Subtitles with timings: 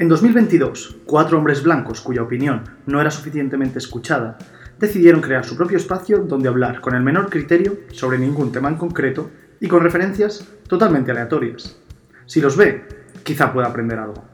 [0.00, 4.38] En 2022, cuatro hombres blancos cuya opinión no era suficientemente escuchada
[4.78, 8.76] decidieron crear su propio espacio donde hablar con el menor criterio sobre ningún tema en
[8.76, 11.78] concreto y con referencias totalmente aleatorias.
[12.24, 12.82] Si los ve,
[13.24, 14.24] quizá pueda aprender algo.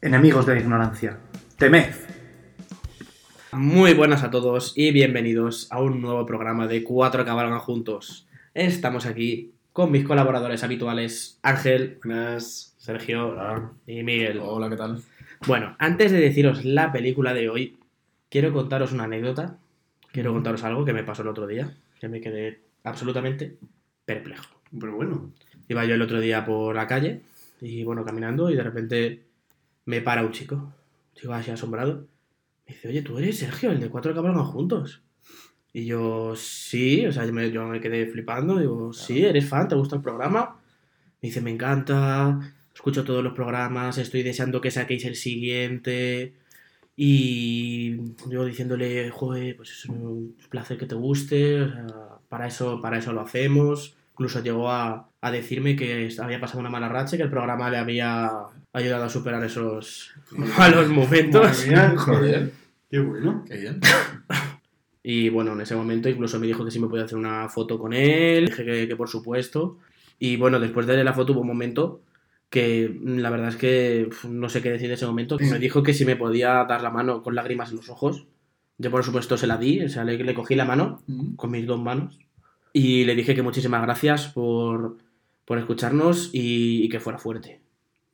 [0.00, 1.18] Enemigos de la ignorancia,
[1.58, 1.92] temed.
[3.50, 8.28] Muy buenas a todos y bienvenidos a un nuevo programa de Cuatro Cabalgan Juntos.
[8.54, 12.76] Estamos aquí con mis colaboradores habituales, Ángel, Buenas.
[12.78, 13.72] Sergio Hola.
[13.88, 14.38] y Miguel.
[14.40, 15.02] Hola, ¿qué tal?
[15.48, 17.76] Bueno, antes de deciros la película de hoy,
[18.30, 19.58] quiero contaros una anécdota.
[20.12, 23.58] Quiero contaros algo que me pasó el otro día, que me quedé absolutamente
[24.04, 24.44] perplejo.
[24.78, 25.32] Pero bueno.
[25.66, 27.22] Iba yo el otro día por la calle
[27.60, 29.24] y bueno, caminando y de repente
[29.86, 30.72] me para un chico.
[31.16, 32.06] Sigo así asombrado.
[32.68, 35.02] Me dice, oye, tú eres Sergio, el de cuatro que hablan juntos.
[35.76, 38.60] Y yo, sí, o sea, yo me, yo me quedé flipando.
[38.60, 40.56] Digo, sí, eres fan, ¿te gusta el programa?
[41.20, 42.38] Me dice, me encanta,
[42.72, 46.34] escucho todos los programas, estoy deseando que saquéis el siguiente.
[46.96, 47.96] Y
[48.30, 51.86] yo diciéndole, joder, pues es un placer que te guste, o sea,
[52.28, 53.96] para eso, para eso lo hacemos.
[54.12, 57.68] Incluso llegó a, a decirme que había pasado una mala racha y que el programa
[57.68, 58.30] le había
[58.72, 60.14] ayudado a superar esos
[60.56, 61.42] malos momentos.
[61.42, 62.52] Madre mía, Joder.
[62.88, 63.44] Qué bueno.
[63.48, 63.80] Qué bien.
[65.04, 67.78] Y bueno, en ese momento incluso me dijo que si me podía hacer una foto
[67.78, 69.78] con él, dije que, que por supuesto.
[70.18, 72.02] Y bueno, después de la foto hubo un momento
[72.50, 75.82] que la verdad es que uf, no sé qué decir de ese momento, me dijo
[75.82, 78.26] que si me podía dar la mano con lágrimas en los ojos.
[78.78, 81.02] Yo por supuesto se la di, o sea, le, le cogí la mano
[81.36, 82.18] con mis dos manos
[82.72, 84.96] y le dije que muchísimas gracias por,
[85.44, 87.60] por escucharnos y, y que fuera fuerte.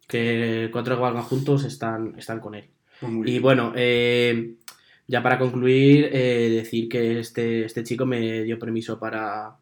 [0.09, 2.65] Que cuatro que valgan juntos están, están con él.
[3.01, 3.43] Pues muy Y bien.
[3.43, 4.57] bueno, eh,
[5.11, 9.57] ya para concluir, eh, decir que este, este chico me dio permiso para,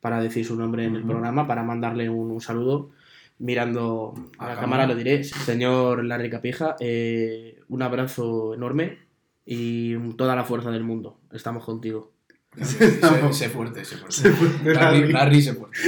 [0.00, 2.90] para decir su nombre en el programa, para mandarle un, un saludo.
[3.38, 4.60] Mirando a A la cámara.
[4.60, 8.98] cámara lo diré, señor Larry Capija, eh, un abrazo enorme
[9.44, 11.18] y toda la fuerza del mundo.
[11.32, 12.12] Estamos contigo.
[12.60, 14.74] Sé, fuerte, sé fuerte.
[14.74, 15.12] Larry.
[15.12, 15.78] Larry, sé fuerte.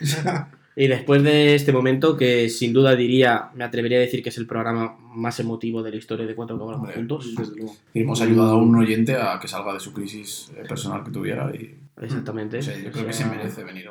[0.74, 4.38] Y después de este momento, que sin duda diría, me atrevería a decir que es
[4.38, 7.34] el programa más emotivo de la historia de Cuatro Cabros Hombre, Juntos.
[7.36, 7.76] Desde luego.
[7.92, 11.10] Y hemos ayudado a un oyente a que salga de su crisis eh, personal que
[11.10, 12.58] tuviera y Exactamente.
[12.58, 13.90] o sea, yo creo O que se merece venir.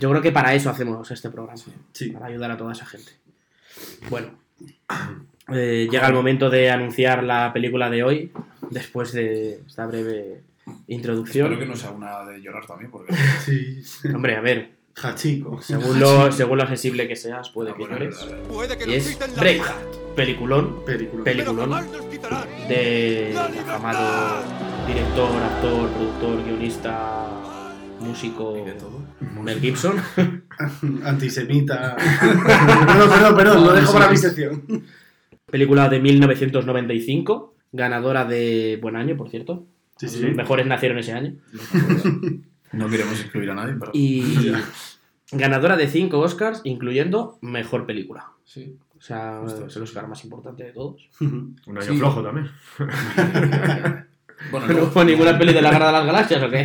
[0.00, 1.56] Yo creo que para eso hacemos este programa.
[1.92, 2.10] Sí.
[2.10, 3.12] Para ayudar a toda esa gente.
[4.10, 4.30] Bueno,
[5.52, 8.32] eh, llega el momento de anunciar la película de hoy,
[8.70, 10.42] después de esta breve
[10.88, 11.46] introducción.
[11.52, 13.80] Espero que no sea una de llorar también, porque Sí.
[14.12, 14.70] Hombre, a ver,
[15.02, 15.60] Hachico.
[15.60, 18.26] según lo, según lo accesible que seas, puede Ah, que bueno, llores.
[18.86, 21.70] Y es Braveheart, peliculón, peliculón
[22.68, 24.42] de afamado
[24.86, 27.26] director, actor, productor, guionista,
[28.00, 29.02] músico Y de todo.
[29.42, 29.96] Mel Gibson.
[31.04, 31.96] Antisemita.
[31.96, 34.84] perdón, perdón, perdón, lo dejo para mi sección.
[35.50, 39.66] Película de 1995, ganadora de Buen Año, por cierto.
[39.98, 40.20] Sí, sí.
[40.20, 41.34] Los mejores nacieron ese año.
[42.72, 43.90] No queremos excluir a nadie, pero.
[43.94, 44.52] Y
[45.32, 48.30] ganadora de 5 Oscars, incluyendo Mejor Película.
[48.44, 48.76] Sí.
[48.98, 50.08] O sea, es el Oscar sí.
[50.10, 51.08] más importante de todos.
[51.20, 51.98] Un año Sí.
[51.98, 52.50] flojo también.
[54.50, 56.62] Bueno, ¿No fue ninguna peli de la Guerra de las Galaxias o qué?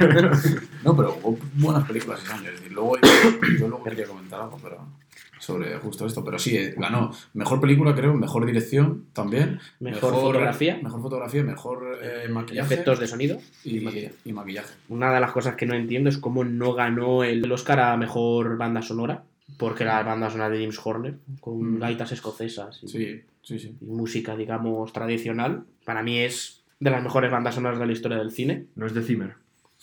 [0.83, 2.49] No, pero hubo buenas películas ese año.
[2.69, 4.85] Luego, yo luego quería comentar algo pero
[5.41, 6.23] sobre justo esto.
[6.23, 9.59] Pero sí, eh, ganó mejor película, creo, mejor dirección también.
[9.81, 10.79] Mejor fotografía.
[10.81, 12.73] Mejor fotografía, mejor eh, maquillaje.
[12.73, 13.39] Efectos de sonido.
[13.65, 13.77] y,
[14.23, 14.73] y maquillaje.
[14.87, 18.55] Una de las cosas que no entiendo es cómo no ganó el Oscar a Mejor
[18.57, 19.23] Banda Sonora.
[19.57, 21.79] Porque la banda sonora de James Horner, con Mm.
[21.79, 23.75] gaitas escocesas y, Sí, sí, sí.
[23.81, 28.17] y música, digamos, tradicional, para mí es de las mejores bandas sonoras de la historia
[28.17, 28.65] del cine.
[28.75, 29.35] No es de Zimmer.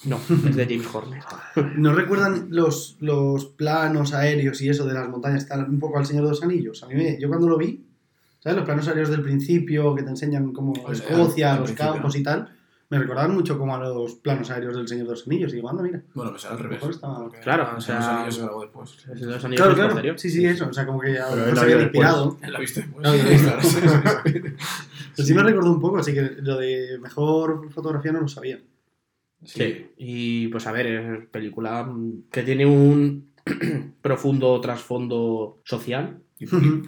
[0.04, 0.16] No,
[0.48, 1.22] es de James Horner.
[1.76, 5.46] ¿No recuerdan los, los planos aéreos y eso de las montañas?
[5.48, 6.82] Tal, un poco al Señor de los Anillos.
[6.84, 7.84] A mí me- yo cuando lo vi,
[8.38, 8.56] ¿sabes?
[8.56, 12.22] Los planos aéreos del principio que te enseñan como Escocia, al los principio, campos y
[12.22, 12.54] tal,
[12.90, 15.52] me recordaban mucho como a los planos aéreos del Señor de los Anillos.
[15.52, 16.00] Y digo, anda, mira.
[16.14, 16.80] Bueno, pues era al revés.
[16.88, 18.90] Estaba- Claro, o sea- los anillos se grabó después.
[19.12, 19.88] Es de los anillos Claro, claro.
[19.90, 20.18] posterior.
[20.20, 20.68] Sí, sí, eso.
[20.68, 21.82] O sea, como que a lo Pero mejor él se después.
[21.82, 22.38] inspirado.
[22.40, 23.42] Él la viste después.
[23.42, 23.60] Claro,
[25.16, 28.60] Sí, sí me recordó un poco, así que lo de mejor fotografía no lo sabía.
[29.44, 29.86] Sí.
[29.96, 33.32] Y pues a ver, es película mm, que tiene un
[34.02, 36.20] profundo trasfondo social,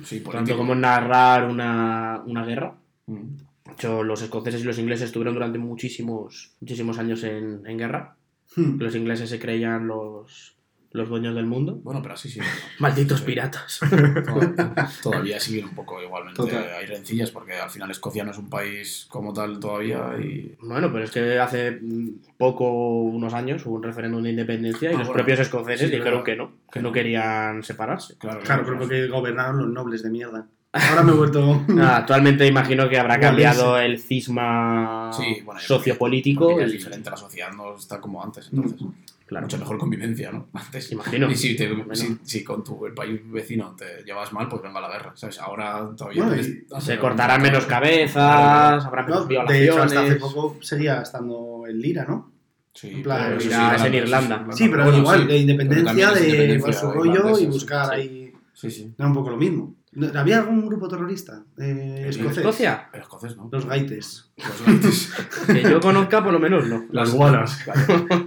[0.04, 2.76] sí, tanto como narrar una, una guerra.
[3.06, 3.36] Mm.
[3.66, 8.16] De hecho, los escoceses y los ingleses estuvieron durante muchísimos, muchísimos años en, en guerra.
[8.56, 8.80] Hmm.
[8.80, 10.56] Los ingleses se creían los,
[10.92, 11.78] los dueños del mundo.
[11.84, 12.40] Bueno, pero así sí.
[12.80, 13.26] Malditos Sí.
[13.26, 13.80] piratas.
[13.90, 16.36] Todavía, todavía siguen un poco igualmente.
[16.36, 16.66] Total.
[16.78, 20.90] Hay rencillas porque al final Escocia no es un país como tal todavía y Bueno,
[20.92, 22.68] pero es que hace mm, poco,
[23.02, 25.18] unos años, hubo un referéndum de independencia y Ah, los bueno.
[25.22, 28.16] propios escoceses Sí, dijeron que no, que no querían separarse.
[28.18, 30.46] claro, Claro, pero porque gobernaron los nobles de mierda.
[30.72, 31.64] Ahora me he vuelto.
[31.80, 36.60] Ah, actualmente imagino que habrá cambiado el cisma Sí, bueno, sociopolítico.
[36.60, 38.80] Es diferente, la sociedad no está como antes, entonces.
[39.30, 39.46] Claro.
[39.46, 40.48] Mucha mejor convivencia, ¿no?
[40.54, 40.90] Antes.
[40.90, 41.30] Imagino.
[41.30, 41.94] Y si, te- Bueno.
[41.94, 45.38] si, si con tu el país vecino te llevas mal, pues venga la guerra, ¿sabes?
[45.38, 46.24] Ahora todavía...
[46.24, 49.62] Bueno, y Se cortarán menos cabezas, habrá No, menos de violaciones.
[49.68, 52.32] hecho, hasta hace poco seguía estando en Lira, ¿no?
[52.74, 56.10] Sí, En plan, pero sí, es en Irlanda, Sí, pero Bueno, igual, sí, de independencia,
[56.12, 57.92] de independencia su rollo y buscar sí.
[57.94, 58.32] ahí.
[58.52, 58.94] Sí, sí.
[58.98, 59.74] Era un poco lo mismo.
[60.14, 62.38] ¿Había algún grupo terrorista eh, ¿En escocés?
[62.38, 62.88] Escocia?
[62.92, 63.48] Pero escocés, ¿no?
[63.50, 64.32] Los gaites.
[64.36, 65.12] Los gaites.
[65.46, 66.86] Que yo conozca, por lo menos no.
[66.92, 67.66] Las gualas.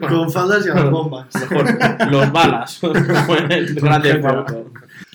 [0.10, 1.34] Con faldas y a las bombas.
[1.36, 2.82] Mejor, los balas.
[2.84, 4.22] En el Grande.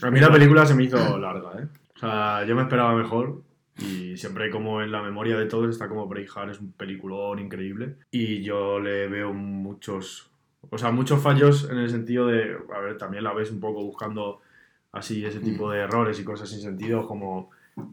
[0.02, 1.68] A mí la película se me hizo larga, ¿eh?
[1.96, 3.42] O sea, yo me esperaba mejor
[3.78, 7.96] y siempre como en la memoria de todos está como Braveheart es un peliculón increíble
[8.10, 10.30] y yo le veo muchos,
[10.70, 13.84] o sea, muchos fallos en el sentido de, a ver, también la ves un poco
[13.84, 14.40] buscando
[14.92, 17.50] así ese tipo de errores y cosas sin sentido como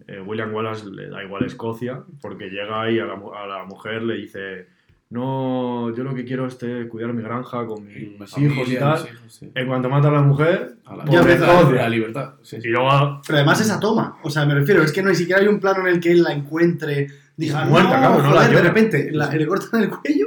[0.08, 3.64] eh, William Wallace le da igual Escocia porque llega ahí a la, mu- a la
[3.66, 4.68] mujer le dice
[5.08, 8.76] no, yo lo que quiero es te- cuidar mi granja con mis Mi hijos y
[8.78, 8.98] tal.
[9.08, 9.52] hijos, sí.
[9.54, 12.34] En cuanto mata a la mujer, A la, por Ya la- libertad.
[12.42, 15.16] Sí, y luego Pero además esa toma, o sea, me refiero, es que no ni
[15.16, 17.08] siquiera hay un plano en el que él la encuentre,
[17.38, 20.25] diga, Muerta, no, claro, no la joder, de repente la- le cortan el cuello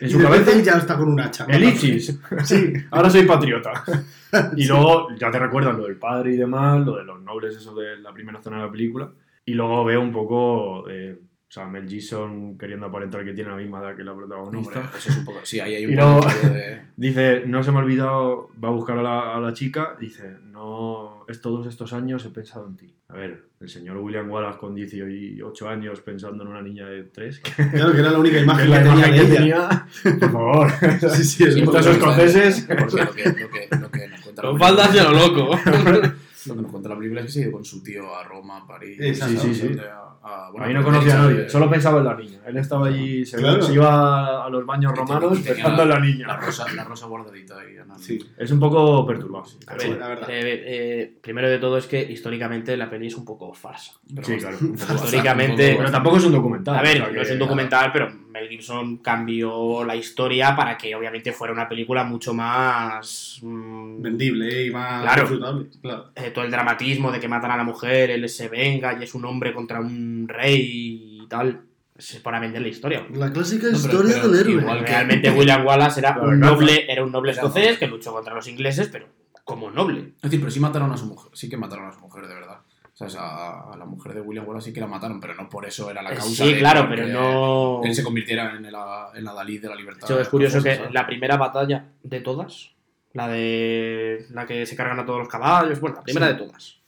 [0.00, 1.46] en y su de cabeza él ya está con un hacha.
[1.48, 2.18] El ISIS.
[2.44, 3.72] Sí, Ahora soy patriota.
[4.56, 7.74] Y luego ya te recuerdan lo del padre y demás, lo de los nobles, eso
[7.74, 9.08] de la primera escena de la película.
[9.46, 11.16] Y luego veo un poco, eh,
[11.48, 14.90] o sea, Mel Gibson queriendo aparentar que tiene la misma edad que la No, protagonista.
[14.98, 15.38] eso es un poco...
[15.44, 16.82] Sí, ahí hay un Y poco luego- de...
[16.96, 20.36] Dice, no se me ha olvidado, va a buscar a la, a la chica, dice,
[20.50, 22.94] no, es todos estos años he pensado en ti.
[23.08, 27.40] A ver, el señor William Wallace con 18 años pensando en una niña de 3,
[27.40, 29.86] que claro que era la única imagen la que tenía que tenía,
[30.20, 30.70] por favor.
[31.14, 31.56] Sí, sí, es.
[31.56, 32.66] Estos escoceses.
[32.66, 35.50] Porque lo que, lo que, lo que nos Con faldas y lo loco.
[36.48, 38.22] Lo que nos cuenta la película es que se ha ido con su tío a
[38.24, 38.98] Roma, a París.
[39.00, 39.40] Exacto.
[39.40, 39.78] Sí, sí, sí.
[39.80, 42.40] A, a- bueno, Ahí no a conocía a nadie, eh, solo pensaba en la niña.
[42.46, 43.62] Él estaba allí, se, Claro.
[43.62, 46.36] se iba a los baños Y romanos pensando en la La niña.
[46.36, 47.76] rosa, la rosa guardadita ahí.
[47.98, 48.18] Sí.
[48.36, 49.44] Es un poco perturbado.
[49.66, 50.28] A Sí, ver, la verdad.
[50.30, 53.92] eh, eh, primero de todo es que históricamente la peli es un poco farsa.
[54.14, 54.56] Pero Sí, claro.
[54.60, 56.76] Históricamente- Pero poco tampoco es un documental.
[56.76, 61.32] A ver, no es un documental, pero Mel Gibson cambió la historia para que obviamente
[61.32, 63.38] fuera una película mucho más...
[63.42, 65.22] mm, Vendible y más Claro.
[65.22, 65.66] disfrutable.
[65.80, 66.10] Claro.
[66.14, 69.14] eh, todo el dramatismo de que matan a la mujer, él se venga y es
[69.14, 71.62] un hombre contra un rey y tal.
[71.96, 73.06] Es para vender la historia.
[73.14, 74.60] La clásica pero- historia pero del héroe.
[74.62, 78.34] igual que- Realmente William Wallace era un noble, era un noble escocés que luchó contra
[78.34, 79.06] los ingleses, pero
[79.44, 80.12] como noble.
[80.16, 81.30] Es decir, pero sí mataron a su mujer.
[81.34, 82.55] Sí que mataron a su mujer, de verdad.
[82.98, 85.48] O sea, a, a la mujer de William Wallace sí que la mataron, pero no
[85.50, 86.44] por eso era la Eh, causa.
[86.44, 87.82] sí, de claro, pero no...
[87.84, 90.04] Él se convirtiera en la, en la Dalí de la libertad.
[90.10, 90.92] Hecho, es curioso que ¿sabes?
[90.92, 92.70] la primera batalla de todas,
[93.12, 96.32] la de la que se cargan a todos los caballos, bueno, la primera Sí.
[96.32, 96.80] de todas,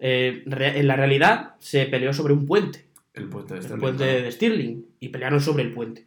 [0.00, 3.80] eh, re- en la realidad se peleó sobre un puente, El puente de el Stirling,
[3.80, 4.22] puente claro.
[4.24, 6.06] de Stirling, y pelearon sobre el puente.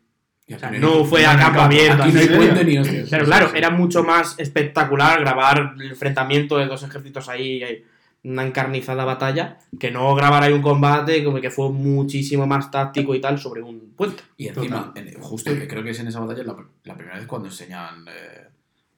[0.54, 2.04] O sea, no fue a campo abierto.
[2.04, 3.08] Aquí no hay puente ni hostias.
[3.10, 7.84] Pero claro, era mucho más espectacular grabar el enfrentamiento de dos ejércitos ahí, ahí,
[8.26, 13.14] una encarnizada batalla, que no grabar ahí un combate como que fue muchísimo más táctico
[13.16, 14.24] y tal sobre un puente.
[14.38, 17.28] Y encima, en- justo que creo que es en esa batalla la, la primera vez
[17.28, 18.48] cuando enseñan eh,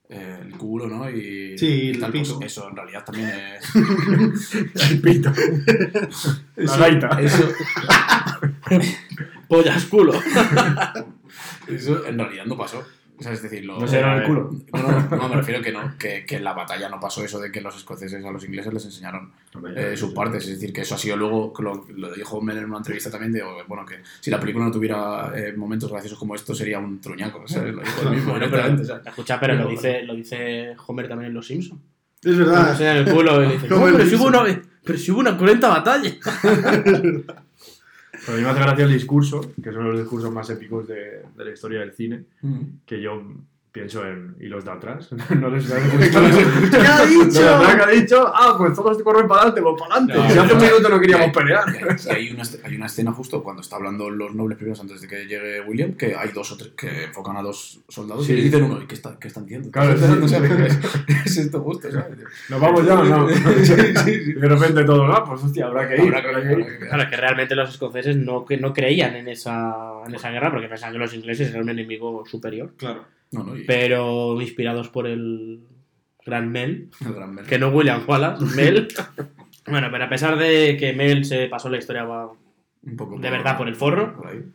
[0.10, 1.10] eh, el culo, ¿no?
[1.10, 3.76] Y, Sí, y el tal, pues eso en realidad también es.
[4.92, 5.32] El pito.
[6.56, 7.22] La Eso- gaita.
[7.22, 7.50] Eso,
[9.48, 10.14] Pollas culo.
[11.68, 12.84] eso en realidad no pasó.
[13.20, 14.52] O sea, es decir, lo, No se dieron el culo.
[14.74, 17.40] No, no, no, me refiero que no, que, que en la batalla no pasó eso
[17.40, 19.32] de que los escoceses a los ingleses les enseñaron
[19.76, 20.44] eh, sus partes.
[20.44, 23.32] Es decir, que eso ha sido luego, lo, lo dijo Mel en una entrevista también,
[23.34, 27.02] de, bueno, que si la película no tuviera eh, momentos graciosos como esto, sería un
[27.02, 27.48] truñaco.
[27.48, 27.74] ¿sabes?
[27.74, 29.08] Lo dijo él mismo, Bueno, pero, ¿sabes?
[29.08, 31.82] escucha, pero lo Pero- dice, lo dice Homer también en Los Simpsons.
[32.24, 32.72] Es verdad.
[32.72, 35.20] enseñan el culo y dice, Como "No, el pero, si hubo una, pero si hubo
[35.22, 36.12] una cruenta batalla.
[38.28, 41.22] Pero a mí me hace gracia el discurso, que son los discursos más épicos de,
[41.34, 42.26] de la historia del cine,
[42.86, 43.24] que yo
[43.78, 44.36] pienso en.
[44.40, 45.10] ¿Y los de atrás?
[45.40, 45.66] no les.
[46.72, 47.40] ¿Qué ha dicho?
[47.78, 50.14] que ha dicho, ah, pues todos corren para adelante, pues para adelante.
[50.16, 51.64] No, si hace un no, minuto no queríamos Y pelear.
[51.70, 55.02] hay, y hay una, hay una escena justo cuando está hablando los nobles primeros antes
[55.02, 58.34] de que llegue William, que hay dos o tres que enfocan a dos soldados Sí.
[58.34, 59.70] y dicen uno, ¿y qué, está, qué están diciendo?
[59.72, 60.26] Claro, ¿Están sí.
[60.26, 60.78] esperando, ¿sabes?
[61.06, 62.18] ¿Qué es, es esto justo, ¿sabes?
[62.50, 63.30] ¿Nos vamos ya o no?
[63.30, 63.74] Sí, sí,
[64.06, 64.12] sí.
[64.12, 66.16] Y de repente todo, ah, pues hostia, habrá que ir.
[66.16, 66.54] Habrá que- habrá que ir.
[66.62, 69.74] habrá que- Claro, es que realmente los escoceses no, que no creían en esa,
[70.08, 72.72] en esa guerra porque pensaban que los ingleses eran un enemigo superior.
[72.78, 73.06] Claro.
[73.32, 75.62] No, no, y Pero inspirados por el
[76.26, 77.46] gran Mel, el gran Mel.
[77.46, 78.88] que no William Wallace, Mel.
[79.68, 82.32] bueno, pero a pesar de que Mel se pasó la historia va,
[82.84, 84.16] Un poco de verdad por el forro.
[84.16, 84.46] Por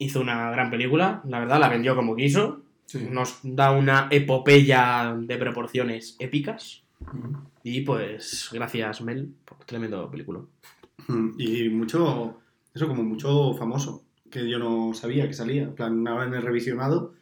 [0.00, 3.06] hizo una gran película, la verdad, la vendió como quiso, Sí.
[3.10, 6.84] nos da una epopeya de proporciones épicas
[7.62, 10.40] y pues gracias Mel por tremendo película.
[11.38, 12.38] Y mucho,
[12.74, 15.64] eso como mucho famoso, que yo no sabía que salía.
[15.64, 17.12] En plan, ahora en el revisionado,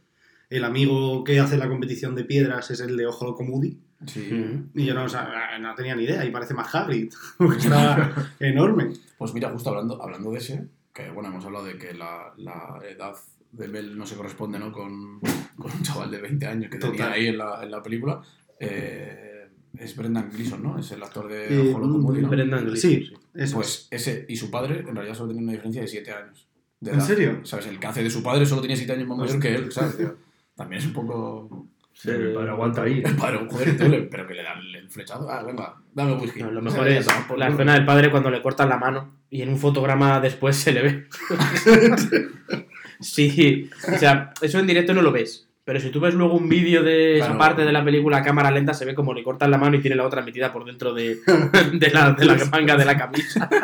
[0.51, 3.79] el amigo que hace la competición de piedras es el de Ojo Loco Moody.
[4.07, 4.29] Sí.
[4.75, 8.91] Y yo no, no tenía ni idea, y parece más Hagrid, porque está enorme.
[9.19, 12.79] Pues mira, justo hablando, hablando de ese, que bueno, hemos hablado de que la, la
[12.89, 13.15] edad
[13.53, 14.71] de Bell no se corresponde ¿no?
[14.71, 17.13] con, con un chaval de 20 años que tenía Total.
[17.13, 18.21] ahí en la, en la película.
[18.61, 19.49] eh,
[19.79, 20.79] es Brendan Gleeson, ¿no?
[20.79, 22.29] Es el actor de Eh, Ojo Loco Moody, ¿no?
[22.31, 23.57] Brendan Gleeson, Sí, eso.
[23.57, 26.47] Pues ese y su padre en realidad solo tienen una diferencia de 7 años.
[26.81, 27.41] de ¿En serio?
[27.45, 27.67] ¿Sabes?
[27.67, 29.97] El que hace de su padre solo tiene 7 años más mayor que él, ¿sabes?
[29.99, 30.17] tío?
[30.57, 31.67] También es un poco...
[31.93, 33.03] Sí, mi padre aguanta ahí.
[33.05, 35.31] El padre, joder, tío, le- pero que le dan el flechazo.
[35.31, 36.43] Ah, venga, dame whisky.
[36.43, 39.49] No, lo mejor es la escena del padre cuando le cortan la mano y en
[39.49, 41.07] un fotograma después se le ve.
[43.01, 45.49] sí, o sea, eso en directo no lo ves.
[45.65, 47.39] Pero si tú ves luego un vídeo de esa Claro.
[47.41, 49.81] parte de la película a cámara lenta, se ve como le cortan la mano y
[49.81, 51.17] tiene la otra metida por dentro de,
[51.73, 53.49] de, la, de la manga de la camisa.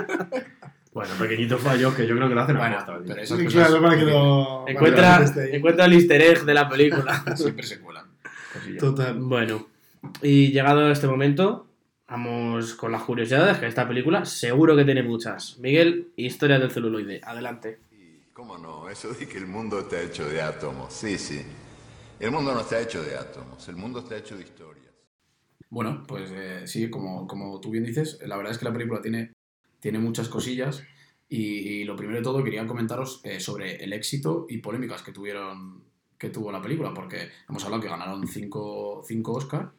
[0.93, 3.05] Bueno, pequeñitos fallos que yo creo que lo hacen a Bueno, posta, tío.
[3.07, 4.69] pero esas Sí, cosas claro, para que lo.
[4.69, 7.25] Encuentra, encuentra el easter egg de la película.
[7.37, 8.07] siempre se cuelan.
[8.53, 8.79] Cosillas.
[8.79, 9.15] Total.
[9.19, 9.67] Bueno,
[10.21, 11.67] y llegado a este momento,
[12.07, 15.59] vamos con las curiosidades, que esta película seguro que tiene muchas.
[15.61, 17.21] Miguel, historia del celuloide.
[17.25, 17.79] Adelante.
[18.35, 20.93] Cómo no, eso de que el mundo está hecho de átomos.
[20.93, 21.43] Sí, sí.
[22.21, 24.93] El mundo no está hecho de átomos, el mundo está hecho de historias.
[25.71, 29.01] Bueno, pues eh, sí, como, como tú bien dices, la verdad es que la película
[29.01, 29.32] tiene,
[29.83, 30.83] tiene muchas cosillas
[31.29, 35.11] y, y lo primero de todo quería comentaros eh, sobre el éxito y polémicas que
[35.13, 35.83] tuvieron
[36.17, 39.73] que tuvo la película, porque hemos hablado que ganaron cinco, cinco Oscar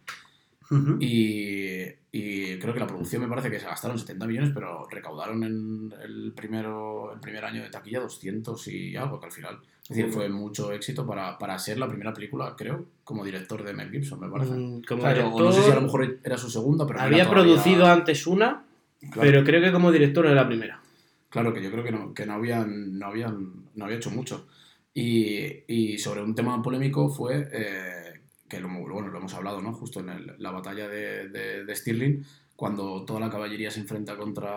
[1.00, 5.44] y, y creo que la producción me parece que se gastaron 70 millones, pero recaudaron
[5.44, 9.90] en el, primero, el primer año de taquilla 200 y algo, que al final, es
[9.96, 13.92] decir, fue mucho éxito para, para ser la primera película, creo, como director de Mel
[13.92, 14.52] Gibson, me parece.
[14.54, 16.86] Mm, Como O sea, o director, no sé si a lo mejor era su segunda,
[16.88, 18.66] pero había todavía- producido antes una,
[19.12, 20.82] Claro, pero creo que como director era la primera.
[21.30, 24.48] claro, que yo creo que no, que no habían, no habían, no había hecho mucho.
[24.94, 29.74] Y, y sobre un tema polémico fue eh, que lo, bueno, lo hemos hablado, ¿no?
[29.74, 32.24] Justo en el- la batalla de, de, de Stirling,
[32.56, 34.52] cuando toda la caballería se enfrenta contra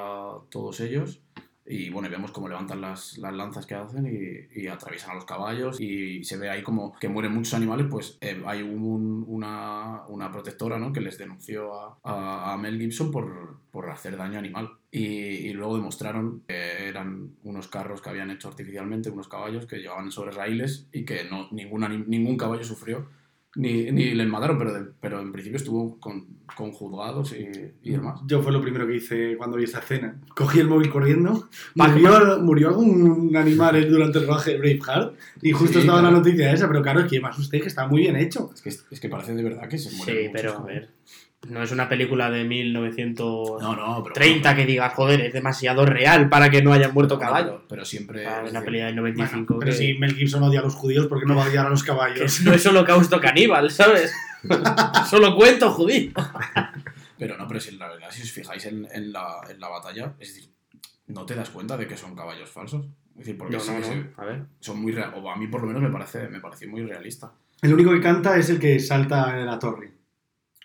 [0.50, 1.20] todos ellos.
[1.68, 5.24] Y bueno, vemos cómo levantan las, las lanzas que hacen y, y atraviesan a los
[5.24, 5.80] caballos.
[5.80, 7.86] Y se ve ahí como que mueren muchos animales.
[7.90, 10.92] Pues eh, hay un- una, una protectora ¿no?
[10.92, 14.70] que les denunció a, a- Mel Gibson por, por hacer daño animal.
[14.92, 19.78] Y, y luego demostraron que eran unos carros que habían hecho artificialmente, unos caballos que
[19.78, 23.08] llevaban sobre raíles y que no, ningún, ningún caballo sufrió
[23.56, 27.48] ni, ni les mataron, pero, de- pero en principio estuvo con, con juzgados y,
[27.82, 28.20] y demás.
[28.26, 30.16] Yo fue lo primero que hice cuando vi esta escena.
[30.36, 31.48] Cogí el móvil corriendo.
[31.74, 35.14] Murió, murió algún animal durante el rodaje de Braveheart.
[35.42, 36.14] Y justo Sí, estaba claro.
[36.14, 38.50] la noticia esa, pero claro, es que me asusté que está muy bien hecho.
[38.54, 40.88] Es que, es que parece de verdad que se mueren Sí, muchos pero a ver.
[41.48, 44.56] No es una película de 1930 No, no, pero.
[44.56, 47.54] que digas, joder, es demasiado real para que no hayan muerto caballos.
[47.56, 48.26] pero, pero siempre.
[48.26, 49.58] Ah, es una decir, pelea del Bueno, 95.
[49.58, 51.66] pero que- si Mel Gibson odia a los judíos, ¿por qué no va a odiar
[51.66, 52.40] a los que caballos?
[52.42, 54.12] no es holocausto caníbal, ¿sabes?
[55.10, 56.12] Solo cuento judío.
[57.18, 60.12] Pero no, pero si la verdad, si os fijáis en, en la, en la batalla,
[60.20, 60.50] es decir,
[61.08, 62.86] no te das cuenta de que son caballos falsos.
[63.12, 64.06] Es decir, porque No, sí no, que se- no.
[64.18, 64.42] A ver.
[64.60, 67.32] son muy real, o a mí por lo menos me parece, me pareció muy realista.
[67.62, 69.90] El único que canta es el que salta en la torre.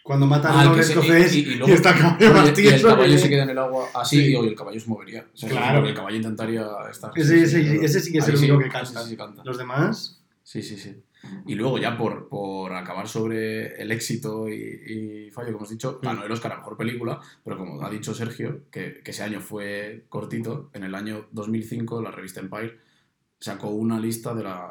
[0.03, 2.33] Cuando matan Ah, a un que escocés y- y, y- y luego- está el caballo
[2.33, 4.31] más y el tieso caballo que- se queda en el agua así Sí.
[4.31, 5.27] y el caballo se movería.
[5.33, 5.85] O sea, Claro.
[5.85, 7.11] el caballo intentaría estar.
[7.15, 9.03] Ese, ese- ese sí que es el único que canta.
[9.17, 9.43] canta.
[9.43, 10.17] Los demás...
[10.43, 10.95] Sí, sí, sí.
[11.45, 14.53] Y luego ya por, por acabar sobre el éxito y,
[15.27, 16.05] y fallo, como hemos dicho, Mm.
[16.05, 19.39] ganó el Oscar a Mejor Película, pero como ha dicho Sergio, que, que ese año
[19.39, 22.79] fue cortito, en el año 2005 la revista Empire
[23.39, 24.67] sacó una lista de, la,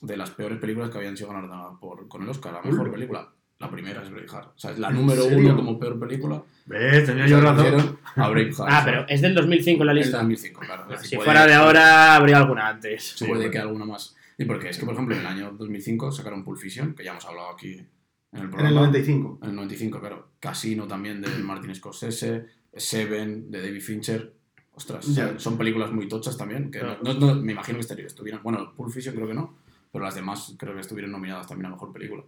[0.00, 2.92] de las peores películas que habían sido galardonadas por, con el Oscar, la Mejor Mm.
[2.92, 3.28] Película.
[3.64, 4.46] La primera es Braveheart.
[4.48, 6.42] O sea, es la ¿En número uno como peor película.
[6.66, 7.04] ¿Ves?
[7.06, 7.98] Tenía yo razón.
[8.16, 8.68] a Braveheart.
[8.68, 10.18] Ah, pero es del 2005 la Es lista.
[10.18, 10.86] 2005, claro.
[10.88, 13.14] Decir, Si fuera de ahora, habría alguna antes.
[13.16, 14.14] Sí, puede que alguna más.
[14.38, 17.12] Y porque es que, por ejemplo, en el año 2005 sacaron Pulp Fiction, que ya
[17.12, 17.88] hemos hablado aquí en
[18.32, 18.68] el En programa.
[18.68, 19.38] el 95.
[19.42, 20.28] En el 95, claro.
[20.40, 24.32] Casino también de Martin Scorsese, Seven de David Fincher.
[24.72, 25.38] Ostras, Ya.
[25.38, 26.70] son- películas muy tochas también.
[26.70, 26.98] Que Claro.
[27.04, 28.42] no, no- me imagino que estuvieran.
[28.42, 29.56] Bueno, Pulp Fiction creo que no,
[29.92, 32.24] pero las demás creo que estuvieron nominadas también a mejor película.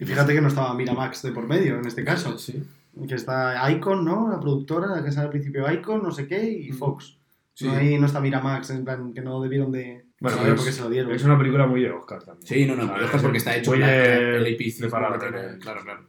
[0.00, 2.38] Y fíjate que no estaba Miramax de por medio en este caso.
[2.38, 2.62] Sí.
[3.08, 4.28] Que está Icon, ¿no?
[4.30, 6.74] La productora, la que sale al principio Icon, no sé qué, y Mm.
[6.78, 7.16] Fox.
[7.54, 7.66] Sí.
[7.66, 10.70] No, ahí no está Miramax, en plan, que no debieron de Bueno, saber por qué
[10.70, 11.12] es, se lo dieron.
[11.12, 12.46] es una película muy de Oscar también.
[12.46, 14.78] Sí, no, no, O sea, pero es porque está hecho muy en de- el AP5,
[14.80, 15.18] de para-
[15.58, 16.00] Claro, claro.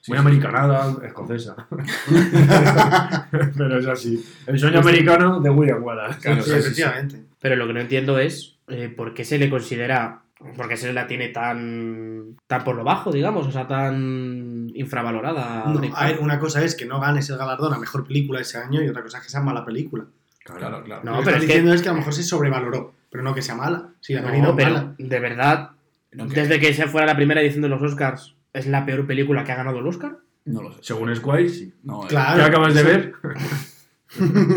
[0.00, 1.66] Sí, Muy sí, americanada, escocesa.
[3.56, 4.24] Pero es así.
[4.46, 6.20] El sueño americano de William Wallace.
[6.20, 7.22] Claro, sí, sí, sí, efectivamente.
[7.40, 10.22] Pero lo que no entiendo es eh, por qué se le considera.
[10.56, 12.36] ¿Por qué se la tiene tan.
[12.46, 13.46] tan por lo bajo, digamos?
[13.46, 15.64] O sea, tan infravalorada.
[15.66, 15.96] No, Braveheart?
[15.96, 18.82] a ver, una cosa es que no ganes el galardón a mejor película ese año
[18.82, 20.04] y otra cosa es que sea mala película.
[20.44, 21.02] Claro, claro.
[21.04, 23.22] No, Lo que pero es que- diciendo es que a lo mejor se sobrevaloró, pero
[23.24, 23.88] no que sea mala.
[24.00, 24.94] Si la No, pero mala.
[24.96, 25.70] de verdad,
[26.12, 29.06] No, que- desde que se fuera la primera edición de los Oscars, ¿es la peor
[29.06, 30.18] película que ha ganado el Oscar?
[30.44, 30.78] no lo sé.
[30.82, 31.74] Según Squire, sí.
[31.82, 32.38] No, eh, Claro.
[32.38, 33.12] ¿Qué acabas de ver?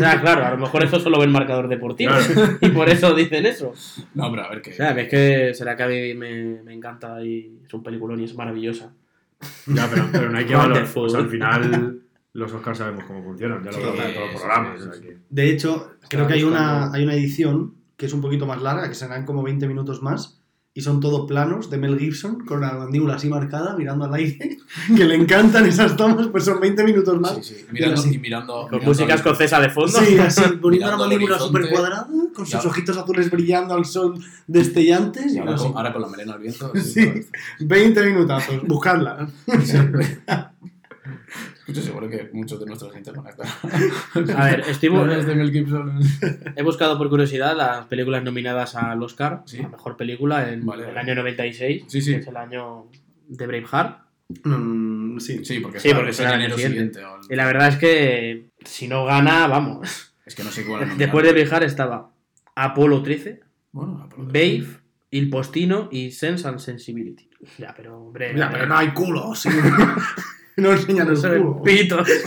[0.00, 2.12] Ya, claro, a lo mejor eso solo ve el marcador deportivo.
[2.12, 2.58] Claro.
[2.60, 3.72] Y por eso dicen eso.
[4.14, 4.70] No, pero a ver, que.
[4.70, 7.82] O sea, que es que será que a mí me, me encanta y es un
[7.82, 8.92] peliculón y es maravillosa.
[9.66, 10.78] Ya, pero, pero no hay que valorar.
[10.84, 11.06] Wonderful.
[11.06, 12.00] O sea, al final,
[12.32, 13.62] los Oscars sabemos cómo funcionan.
[13.64, 14.80] Ya lo Sí, hablamos en todos los programas.
[14.80, 15.08] sí, o sea sí.
[15.08, 18.62] que- De hecho, creo que hay una, hay una edición que es un poquito más
[18.62, 20.41] larga, que serán como 20 minutos más,
[20.74, 24.56] y son todo planos de Mel Gibson con la mandíbula así marcada, mirando al aire,
[24.96, 27.34] que le encantan esas tomas, pues son 20 minutos más.
[27.36, 27.66] Sí, sí.
[27.70, 28.14] Mirando, así.
[28.14, 28.52] y mirando.
[28.54, 29.98] Con mirando música escocesa de fondo.
[30.00, 32.68] Sí, así, poniendo la mandíbula súper cuadrada, con sus Ya.
[32.68, 35.32] ojitos azules brillando al sol destellantes.
[35.32, 35.64] Y Y ahora, así.
[35.66, 36.72] con, ahora con la melena al viento.
[36.82, 37.06] Sí.
[37.60, 39.28] 20 minutazos, buscarla.
[41.72, 43.46] Seguro que muchos de nuestros gente van a estar.
[44.36, 44.88] A ver, estoy
[46.56, 49.60] he buscado por curiosidad las películas nominadas al Oscar, Sí.
[49.60, 51.00] a mejor película en Vale, el vale.
[51.00, 52.12] año 96, Sí, sí.
[52.12, 52.86] que es el año
[53.28, 53.98] de Braveheart.
[54.44, 55.44] Mm, sí.
[55.44, 56.94] Sí, porque, Sí, porque es el enero siguiente.
[56.94, 57.04] siguiente.
[57.04, 60.14] o el- Y la verdad es que si no gana, vamos.
[60.26, 62.10] Es que no sé cuál es Después de Braveheart estaba
[62.54, 63.40] Apolo 13,
[63.72, 64.66] Bueno, Babe,
[65.10, 67.28] Il Postino y Sense and Sensibility.
[67.58, 69.46] Ya, pero hombre, Ya, pero no hay culos.
[70.62, 71.62] no enseñan el no culo.
[71.62, 72.08] pitos.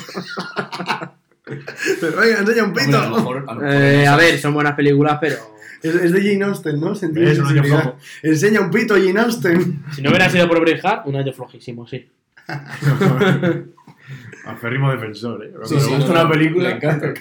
[2.01, 2.99] Pero venga, enseña un Hombre, pito.
[2.99, 5.35] a lo mejor- a lo mejor Eh, a ver, son buenas películas, pero
[5.83, 6.95] Es, es de Jane Austen, ¿no?
[6.95, 7.97] Sentido Es un año flojo.
[8.23, 9.83] Enseña un pito, Jane Austen.
[9.93, 12.09] si no hubiera sido por Braveheart, un año flojísimo, sí.
[14.45, 15.51] Aférrimo defensor, ¿eh?
[15.63, 16.69] Sí, Me sí, gusta no, una película.
[16.69, 17.13] Le encanta.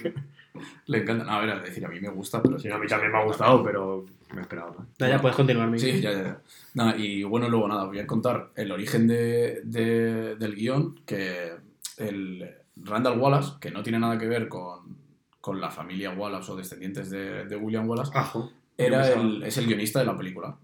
[0.87, 1.25] Le encanta.
[1.25, 2.59] No, a ver, a decir, a mí me gusta, pero.
[2.59, 4.87] Sí, a mí también me ha gustado, pero me esperaba más.
[4.99, 5.95] Ya, ya puedes continuar, Miguel.
[5.97, 6.41] Sí, ya, ya, ya.
[6.75, 11.53] Nada, y bueno, luego nada, voy a contar el origen de, de- del guion, que
[11.99, 14.97] el Randall Wallace, que no tiene nada que ver con,
[15.41, 18.51] con la familia Wallace o descendientes de, de William Wallace, Ajo.
[18.77, 20.57] era el, es el guionista de la película.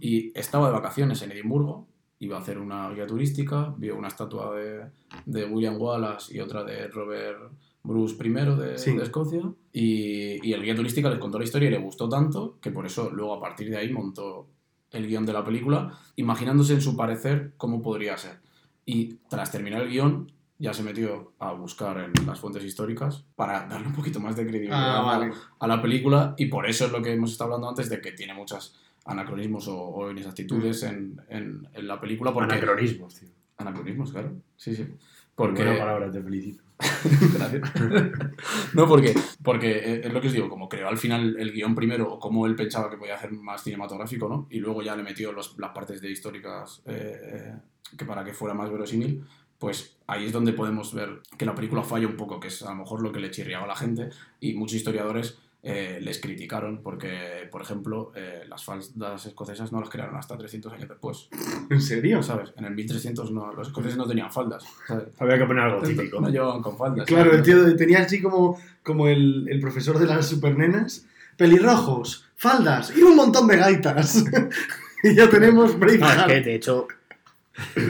[0.00, 1.86] Y estaba de vacaciones en Edimburgo,
[2.20, 4.84] iba a hacer una guía turística, vio una estatua de,
[5.26, 7.40] de William Wallace y otra de Robert
[7.84, 8.96] Bruce I de, Sí.
[8.96, 9.42] de Escocia,
[9.72, 12.86] y, y el guía turística les contó la historia y le gustó tanto que por
[12.86, 14.46] eso luego a partir de ahí montó
[14.90, 18.40] el guion de la película, imaginándose en su parecer cómo podría ser.
[18.84, 23.66] Y tras terminar el guion, ya se metió a buscar en las fuentes históricas para
[23.66, 25.32] darle un poquito más de credibilidad Ah, a- vale.
[25.58, 28.12] a la película y por eso es lo que hemos estado hablando antes de que
[28.12, 32.32] tiene muchos anacronismos o, o inexactitudes en, en, en la película.
[32.32, 33.28] Porque, Anacronismos, tío.
[33.56, 34.34] Anacronismos, claro.
[34.56, 34.86] Sí, sí.
[35.34, 35.64] Porque...
[35.64, 36.62] Buena palabra, te felicito.
[38.74, 41.74] No, porque, porque eh, es lo que os digo, como creó al final el guion
[41.74, 44.46] primero, o como él pensaba que podía hacer más cinematográfico, ¿no?
[44.50, 47.54] Y luego ya le metió los- las partes de históricas eh,
[47.96, 49.24] que para que fuera más verosímil,
[49.58, 52.70] pues ahí es donde podemos ver que la película falla un poco, que es a
[52.70, 54.08] lo mejor lo que le chirriaba a la gente,
[54.40, 59.90] y muchos historiadores eh, les criticaron porque, por ejemplo, eh, las faldas escocesas no las
[59.90, 61.28] crearon hasta 300 años después,
[61.70, 62.20] ¿En serio?
[62.22, 62.52] ¿sabes?
[62.56, 65.08] En el 1300 no, los escoceses no tenían faldas, ¿sabes?
[65.18, 66.20] Había que poner algo típico.
[66.20, 67.06] No llevaban con faldas.
[67.06, 67.38] Claro, ¿sabes?
[67.38, 71.06] el tío tenía así como, como el, el profesor de las supernenas.
[71.36, 74.24] Pelirrojos, faldas y un montón de gaitas.
[75.04, 76.26] y ya tenemos No, es Braveheart.
[76.26, 76.88] que de hecho,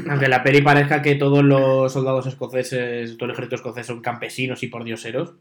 [0.09, 4.63] aunque la peli parezca que todos los soldados escoceses, todo el ejército escocés son campesinos
[4.63, 5.35] y pordioseros,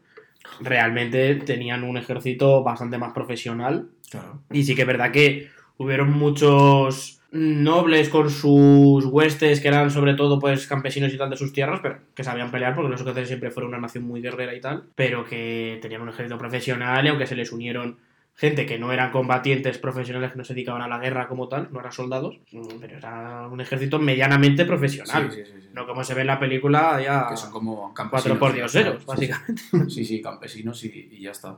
[0.60, 3.88] realmente tenían un ejército bastante más profesional.
[4.10, 4.42] Claro.
[4.50, 10.14] Y sí que es verdad que hubieron muchos nobles con sus huestes que eran sobre
[10.14, 13.28] todo pues campesinos y tal de sus tierras, pero que sabían pelear porque los escoceses
[13.28, 17.08] siempre fueron una nación muy guerrera y tal, pero que tenían un ejército profesional y
[17.08, 17.96] aunque se les unieron
[18.34, 21.68] gente que no eran combatientes profesionales que no se dedicaban a la guerra como tal,
[21.72, 22.40] no eran soldados,
[22.80, 25.30] pero era un ejército medianamente profesional.
[25.30, 25.68] Sí, sí, sí, sí.
[25.72, 28.38] No como se ve en la película ya que son como campesinos.
[28.38, 29.06] cuatro pordioseros, Sí, sí.
[29.06, 29.62] básicamente.
[29.90, 31.56] Sí, sí, campesinos y, y ya está.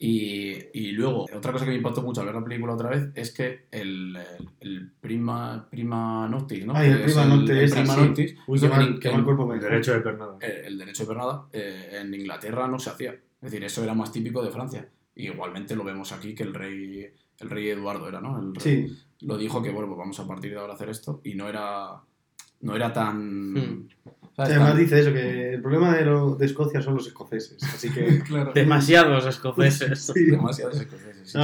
[0.00, 3.08] Y, y luego, otra cosa que me impactó mucho al ver la película otra vez
[3.16, 6.72] es que el, el- el prima, prima noctis, ¿no?
[6.76, 9.60] Ay, el prima noctis, el prima noctis, Uy, que mal, que mal cuerpo me El
[9.60, 10.36] derecho de pernada.
[10.40, 13.10] eh, el derecho de pernada eh, en Inglaterra no se hacía.
[13.12, 14.88] Es decir, eso era más típico de Francia.
[15.18, 18.38] Y igualmente lo vemos aquí que el rey, el rey Eduardo era, ¿no?
[18.38, 20.88] El rey- Sí, Lo dijo que, bueno, pues vamos a partir de ahora a hacer
[20.88, 21.20] esto.
[21.24, 22.00] Y no era,
[22.60, 23.52] no era tan...
[23.52, 23.88] Hmm.
[24.36, 24.52] ¿sabes?
[24.52, 27.62] además Tan- dice eso, que el problema de, lo- de Escocia son los escoceses.
[27.64, 28.22] Así que...
[28.26, 28.52] Claro.
[28.54, 30.06] Demasiados escoceses.
[30.14, 30.24] Sí.
[30.26, 31.30] Demasiados escoceses.
[31.32, 31.38] sí.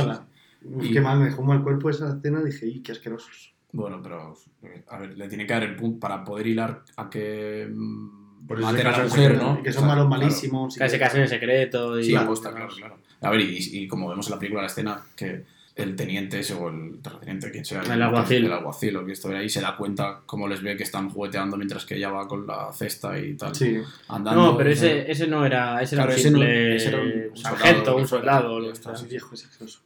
[0.67, 2.43] Uf, Y- Qué mal, me dejó mal cuerpo esa escena.
[2.43, 3.53] Dije, ¡y qué asquerosos!
[3.73, 7.11] Bueno, pero eh, a ver, le tiene que dar el punto para poder hilar a
[7.11, 9.59] que mm, Por eso maten se a la mujer, secreto, ¿no?
[9.59, 10.23] Y que son O sea, malos claro.
[10.23, 10.77] malísimos.
[10.77, 12.05] y Que se que- casen en secreto y...
[12.05, 12.97] Sí, aposta, claro, claro.
[13.25, 15.45] A ver, y, y como vemos en la película, la escena que
[15.77, 17.83] el teniente ese o el terrateniente, quien sea.
[17.83, 18.45] El alguacil.
[18.47, 21.57] El alguacil o que estuviera ahí se da cuenta cómo les ve que están jugueteando
[21.57, 23.55] mientras que ella va con la cesta y tal.
[23.55, 23.79] Sí.
[24.09, 24.41] Andando.
[24.53, 25.83] No, pero ese, ese no era.
[25.83, 28.61] Ese era Claro, un ese no- simple ese era un- un sargento, soldado, un soldado.
[28.61, 28.93] lo que está.
[29.09, 29.81] Viejo sexoso.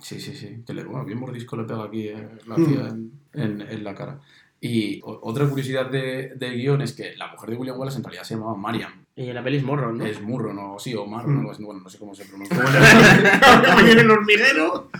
[0.00, 0.62] Sí, sí, sí.
[0.66, 2.66] Que le, bueno, bien mordisco le pega aquí eh, la Mm.
[2.66, 4.20] tía en, en- en la cara.
[4.60, 8.04] Y o- otra curiosidad de, del guion es que la mujer de William Wallace en
[8.04, 9.03] realidad se llamaba Mariam.
[9.16, 10.04] Y en la peli es Morron, ¿no?
[10.06, 11.50] Es Murro, no, sí, o Marro, Mm.
[11.50, 12.56] así, bueno, no sé cómo se pronuncia.
[13.92, 14.90] en el hormiguero!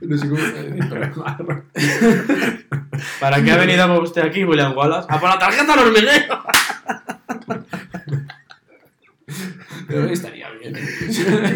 [0.00, 1.14] no sé cómo eh, pero-
[3.20, 5.06] ¿Para qué ha venido usted aquí, William Wallace?
[5.10, 6.42] ¡A por la tarjeta al hormiguero!
[9.88, 10.74] Pero estaría bien.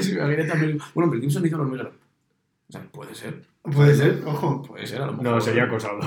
[0.01, 1.93] Si me viene también- Bueno, pero Gibson hizo los hormiguero.
[2.69, 3.43] O sea, puede ser.
[3.63, 4.63] Puede ser, ojo.
[4.63, 5.25] Puede ser, a lo mejor.
[5.27, 6.01] No, sería acosado.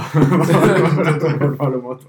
[1.40, 2.08] Por Pablo Moto.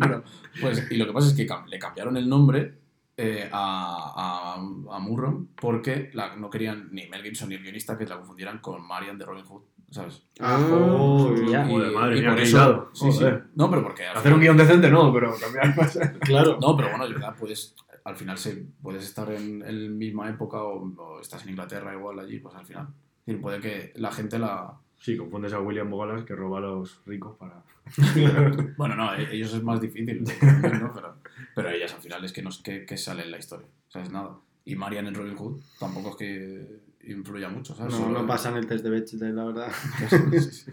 [0.00, 0.22] Pero,
[0.60, 2.78] pues, y lo que pasa es que le cambiaron el nombre
[3.16, 7.96] eh, a, a, a Murron porque la- no querían ni Mel Gibson ni el guionista
[7.98, 10.22] que la confundieran con Marian de Robin Hood, ¿sabes?
[10.40, 11.48] Ah, joder.
[11.48, 11.64] ya.
[11.66, 13.24] Joder, madre y mía, por eso- sí, sí.
[13.54, 15.74] No, pero porque Hacer un guion decente no, pero cambiar.
[16.20, 16.58] Claro.
[16.60, 20.28] No, pero bueno, es verdad, puedes, al final se, puedes estar en, en la misma
[20.30, 22.88] época o, o estás en Inglaterra igual allí, pues al final.
[23.34, 24.74] Puede que la gente la...
[24.98, 27.62] Sí, confundes a William Wallace que roba a los ricos para.
[28.76, 30.92] Bueno, no, e- ellos es más difícil, ¿no?
[30.94, 31.14] pero,
[31.54, 34.10] pero ellas al final es que no es que, que sale en la historia, ¿sabes?
[34.10, 34.30] Nada.
[34.64, 37.92] Y Marian en Robin Hood tampoco es que influya mucho, ¿sabes?
[37.94, 39.72] No, Solo- no pasan el test de Bechdel, la verdad.
[40.32, 40.70] Sí, sí.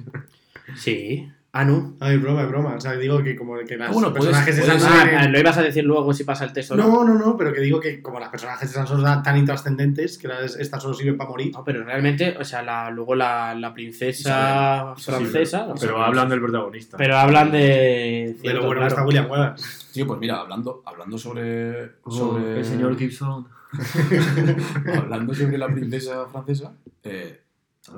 [0.76, 1.32] Sí.
[1.56, 1.94] Ah, no.
[2.00, 2.74] Ay, broma, es broma.
[2.74, 4.84] O sea, digo que como que las Ah, bueno, personajes puedes-.
[4.84, 6.76] Ah, eh, ah, lo ibas a decir luego si pasa el texto.
[6.76, 10.18] No, no, no, pero que digo que como las personajes esas son tan tan intrascendentes
[10.18, 11.54] que las, estas solo sirven para morir.
[11.54, 15.66] No, pero realmente, o sea, la, luego la, la princesa francesa.
[15.66, 16.98] Sí, o sea, Pero hablan del protagonista.
[16.98, 18.30] pero hablan de.
[18.30, 18.88] Pero cierto, bueno, claro.
[18.88, 19.64] está William Wallace.
[19.94, 21.98] Tío, pues mira, hablando, hablando sobre...
[22.04, 23.48] Oh, sobre el señor Gibson.
[24.98, 27.42] hablando sobre la princesa francesa, eh,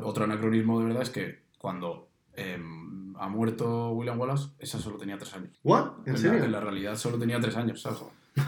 [0.04, 5.17] otro anacronismo de verdad es que cuando em, ha muerto William Wallace, esa solo tenía
[5.17, 5.49] tres años.
[5.63, 5.91] ¿What?
[6.06, 6.43] ¿En la- serio?
[6.43, 7.99] en la realidad solo tenía tres años, ¿sabes?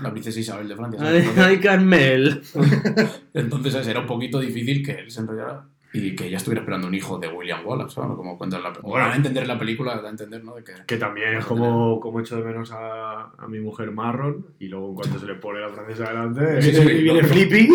[0.02, 1.00] La princesa Isabel de Francia.
[1.02, 1.38] Ay, ¿sabes?
[1.46, 2.42] ay, Carmel.
[3.34, 3.88] Entonces ¿sabes?
[3.88, 7.18] era un poquito difícil que él se enrollara y que ella estuviera esperando un hijo
[7.18, 8.12] de William Wallace, ¿sabes?
[8.18, 8.92] Como cuenta en la película.
[9.00, 9.06] Bueno.
[9.12, 10.54] a entender la película, da a entender, ¿no?
[10.56, 10.74] De que...
[10.86, 14.90] Que también es como, como echo de menos a, a mi mujer marrón y luego
[14.90, 16.62] en cuanto se le pone la francesa delante.
[16.62, 17.70] Sí, sí, y viene no, Flippy.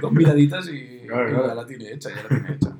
[0.00, 1.48] Dos miraditas y, Claro, y claro.
[1.48, 2.76] ya la tiene hecha, ya la tiene hecha.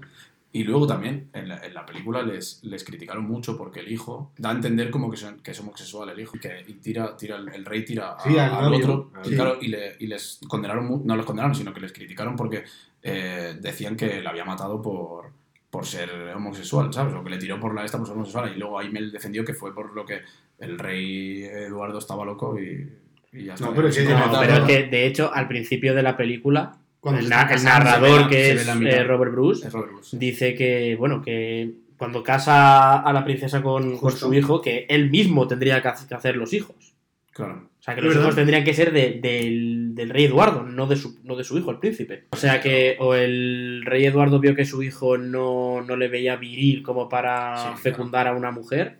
[0.58, 4.32] Y luego también, en la, en la película les, les criticaron mucho porque el hijo
[4.38, 7.14] da a entender como que, son, que es homosexual el hijo y que y tira,
[7.16, 9.34] tira el, el rey tira a- Sí, al otro y, sí.
[9.34, 12.64] claro, y, le- y les condenaron, no los condenaron, sino que les criticaron porque
[13.02, 15.30] eh, decían que la había matado por,
[15.68, 17.14] por ser homosexual, ¿sabes?
[17.14, 19.52] O que le tiró por la esta por ser homosexual y luego Aimel defendió que
[19.52, 20.20] fue por lo que
[20.58, 22.90] el rey Eduardo estaba loco y,
[23.32, 23.66] y ya está.
[23.66, 26.78] No, pero se No, pero que de hecho, al principio de la película,
[27.12, 30.16] Cuando el, na- narrador, la- que es eh, Robert Bruce, Es Robert Bruce.
[30.18, 35.46] dice que, bueno, que cuando casa a la princesa con, su hijo, que él mismo
[35.46, 36.94] tendría que ha- que hacer los hijos.
[37.32, 37.68] Claro.
[37.78, 38.22] O sea, que los verdad.
[38.24, 41.56] hijos tendrían que ser de- del, del rey Eduardo, no de, su, no de su
[41.56, 42.24] hijo, el príncipe.
[42.30, 46.36] O sea que o el rey Eduardo vio que su hijo no, no le veía
[46.36, 48.98] viril como para Sí, fecundar a una mujer,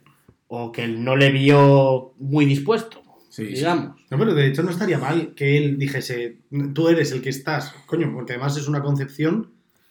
[0.49, 3.03] o que él no le vio muy dispuesto,
[3.37, 3.55] Sí, sí.
[3.57, 4.01] digamos.
[4.11, 6.39] No, pero de hecho no estaría mal que él dijese,
[6.73, 9.51] tú eres el que estás, coño, porque además es una concepción,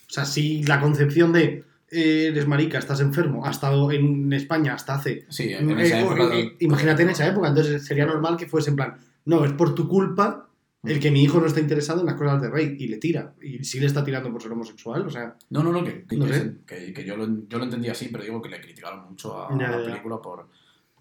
[0.09, 4.73] o sea, si la concepción de eh, eres marica, estás enfermo, ha estado en España
[4.73, 5.25] hasta hace...
[5.29, 6.35] Sí, en esa eh, época.
[6.35, 9.75] eh, imagínate en esa época, entonces sería normal que fuese en plan, no, es por
[9.75, 10.49] tu culpa
[10.83, 13.33] el que mi hijo no está interesado en las cosas del rey y le tira,
[13.41, 16.17] y sí le está tirando por ser homosexual, o sea, No, no, no, que, que,
[16.17, 16.51] No que- sé.
[16.65, 19.49] que- que yo, lo, yo lo entendía así, pero digo que le criticaron mucho a,
[19.59, 19.85] Ya, a la ya.
[19.91, 20.47] película por,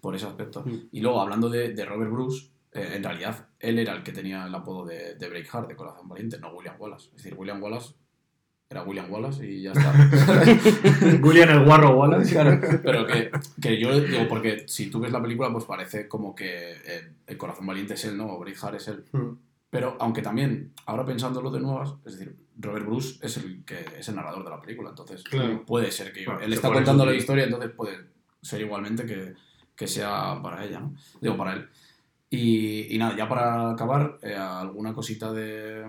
[0.05, 0.61] por ese aspecto.
[0.63, 0.89] Mm.
[0.91, 4.45] Y luego, hablando de, de Robert Bruce, eh, en realidad él era el que tenía
[4.45, 7.07] el apodo de, de Braveheart, de Corazón Valiente, no William Wallace.
[7.09, 7.95] Es decir, William Wallace
[8.69, 9.91] era William Wallace y ya está.
[11.23, 12.33] William el Guarro Wallace.
[12.33, 16.35] Claro, pero que, que yo digo, porque si tú ves la película, pues parece como
[16.35, 18.27] que eh, el Corazón Valiente es él, ¿no?
[18.27, 19.05] O Braveheart es él.
[19.11, 19.31] hmm.
[19.71, 24.07] Pero aunque también, ahora pensándolo de nuevas, es decir, Robert Bruce es el que es
[24.07, 25.65] el narrador de la película, entonces Claro.
[25.65, 27.97] puede ser que él está contando la historia, entonces puede
[28.39, 29.33] ser igualmente que,
[29.75, 30.95] que sea para ella, ¿no?
[31.21, 31.67] Digo, para él.
[32.29, 35.85] Y, y nada, ya para acabar, eh, alguna cosita de,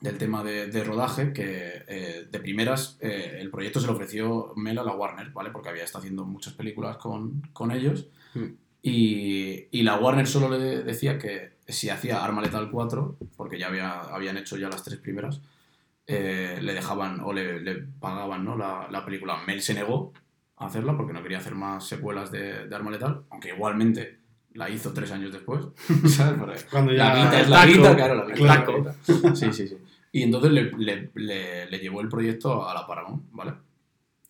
[0.00, 4.52] del tema de, de rodaje, que eh, de primeras eh, el proyecto se lo ofreció
[4.56, 5.50] Mel a la Warner, ¿vale?
[5.50, 8.08] Porque había estado haciendo muchas películas con, con ellos.
[8.34, 8.54] Hmm.
[8.82, 13.68] Y, y la Warner solo le decía que si hacía Arma Letal 4, porque ya
[13.68, 15.40] había, habían hecho ya las tres primeras,
[16.06, 18.56] eh, le dejaban o le, le pagaban ¿no?
[18.56, 19.42] la, la película.
[19.46, 20.12] Mel se negó
[20.60, 24.20] a hacerla porque no quería hacer más secuelas de, de Arma Letal, aunque igualmente
[24.54, 25.66] la hizo tres años después.
[26.08, 26.38] ¿sabes?
[26.38, 27.12] Porque Cuando ya...
[27.14, 28.36] la guita es la guita, claro, la guita.
[28.36, 28.84] Claro.
[28.84, 29.34] la guita.
[29.36, 29.78] Sí, sí, sí.
[30.12, 33.54] Y entonces le, le- le- le llevó el proyecto a la Paramount, ¿vale?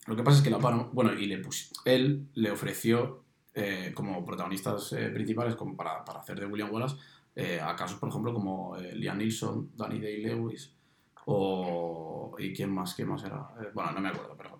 [0.06, 3.92] Lo que pasa es que la Paramount, bueno, y le pus- él le ofreció eh,
[3.94, 6.96] como protagonistas eh, principales como para, para hacer de William Wallace
[7.34, 10.74] eh, a casos, por ejemplo, como eh, Liam Neeson, Danny Day-Lewis
[11.26, 12.34] o...
[12.38, 12.94] ¿Y quién más?
[12.94, 13.48] ¿Quién más era?
[13.74, 14.58] Bueno, no me acuerdo, pero...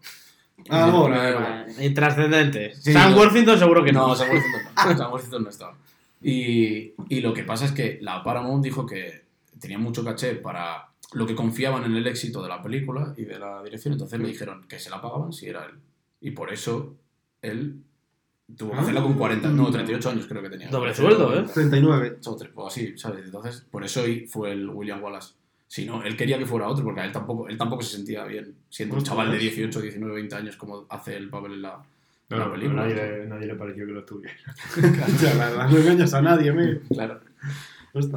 [0.69, 2.75] Ah, bueno, Eh, Ah, Intrascendente.
[2.77, 3.19] Sí, Sam no.
[3.19, 4.09] Worthington seguro que no.
[4.09, 4.97] No, Sam Worthington no.
[4.99, 5.77] Sam Worthington no estaba.
[6.23, 9.25] Y, y lo que pasa es que la Paramount dijo que
[9.59, 13.39] tenía mucho caché para lo que confiaban en el éxito de la película y de
[13.39, 15.73] la dirección, entonces le dijeron que se la pagaban si era él.
[16.21, 16.95] Y por eso
[17.43, 17.83] él
[18.57, 20.69] tuvo que hacerlo con 40, no, 38 años creo que tenía.
[20.69, 21.45] Doble sueldo, ¿eh?
[21.53, 22.19] 39.
[22.55, 23.25] O así, ¿sabes?
[23.25, 25.35] Entonces, por eso fue el William Wallace.
[25.73, 28.25] Si no, él quería que fuera otro, porque a él tampoco, él tampoco se sentía
[28.25, 31.81] bien siendo un chaval de 18, 19, 20 años como hace el papel en la,
[32.29, 32.83] en la No, película.
[32.83, 34.35] nadie, le- nadie le pareció que lo tuviera.
[35.23, 36.81] Ya, la verdad, no engañas a nadie, me.
[36.93, 37.21] Claro.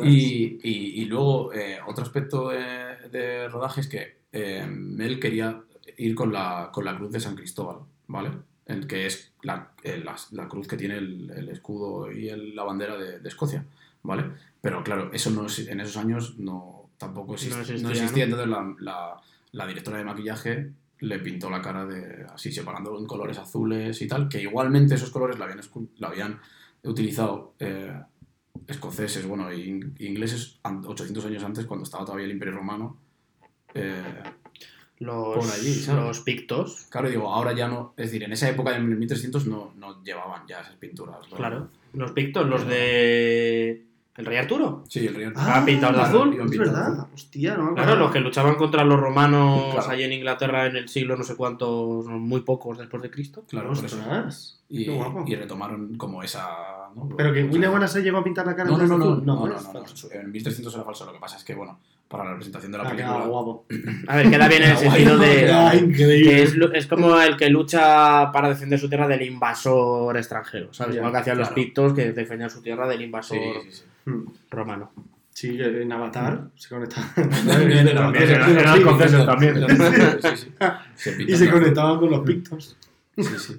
[0.04, 4.66] Y, y- y luego, eh, otro aspecto de, de rodaje es que eh,
[5.00, 5.62] él quería
[5.98, 8.32] ir con la, con la cruz de San Cristóbal, ¿vale?
[8.66, 12.56] El que es la, eh, la- la cruz que tiene el, el escudo y el-
[12.56, 13.64] la bandera de, de Escocia,
[14.02, 14.24] ¿vale?
[14.60, 17.50] Pero claro, eso no, es- en esos años no, tampoco exist-
[17.82, 22.26] No no existía, entonces la, la- la directora de maquillaje le pintó la cara de
[22.34, 26.08] así separándolo en colores azules y tal, que igualmente esos colores la habían, escu- la
[26.08, 26.40] habían
[26.84, 27.94] utilizado eh,
[28.68, 32.98] escoceses, bueno, e in- ingleses an- 800 años antes, cuando estaba todavía el Imperio Romano.
[33.74, 34.02] Eh,
[35.00, 36.06] Los, Por allí, ¿sabes?
[36.06, 36.86] los pictos.
[36.90, 40.48] claro, digo, ahora ya no, es decir, en esa época, en 1300, no, no llevaban
[40.48, 41.18] ya esas pinturas.
[41.36, 41.68] Claro.
[41.94, 43.86] Los pictos, los de.
[44.16, 44.84] ¿El rey Arturo?
[44.88, 45.32] Sí, el río.
[45.36, 46.52] Ah, pintados de claro, azul.
[46.52, 46.94] Es verdad.
[46.94, 47.06] azul.
[47.16, 49.90] Hostia, no me Claro, los que luchaban contra los romanos Claro.
[49.90, 53.44] allí en Inglaterra en el siglo no sé cuántos, muy pocos después de Cristo.
[53.50, 53.98] Claro, por eso.
[53.98, 54.62] Ostras.
[54.70, 55.24] Y, Qué guapo.
[55.28, 56.48] y retomaron como esa.
[56.96, 57.10] ¿no?
[57.18, 59.26] Pero que Wallace se llegó a pintar la cara No, no, de no, no, azul.
[59.26, 59.84] no, no, no.
[60.12, 61.06] En 1300 era falso.
[61.08, 63.26] Lo que pasa es que, bueno, para la representación de la Ah, película.
[63.26, 63.66] guapo.
[64.08, 65.24] A ver, queda bien en el sentido ¿no?
[65.24, 65.52] de.
[65.52, 70.72] Ah, que es, es como el que lucha para defender su tierra del invasor extranjero,
[70.72, 70.98] ¿sabes?
[70.98, 73.84] Igual que hacían los pictos que defendían su tierra del invasor Sí, sí, sí.
[74.06, 74.26] Hmm.
[74.50, 74.92] romano.
[75.30, 77.12] Sí, en Avatar se conectaba.
[77.16, 77.88] También
[81.28, 82.78] Y se conectaban con los pictos.
[83.16, 83.56] Sí, sí.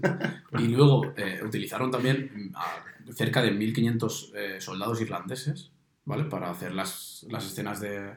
[0.58, 5.70] Y luego eh, utilizaron también mm, cerca de 1500 eh, soldados irlandeses,
[6.04, 6.24] ¿vale?
[6.24, 8.10] Para hacer las, las escenas de,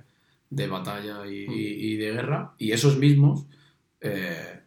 [0.50, 2.54] de batalla y, y- y de guerra.
[2.58, 3.46] Y esos mismos,
[4.02, 4.62] eh,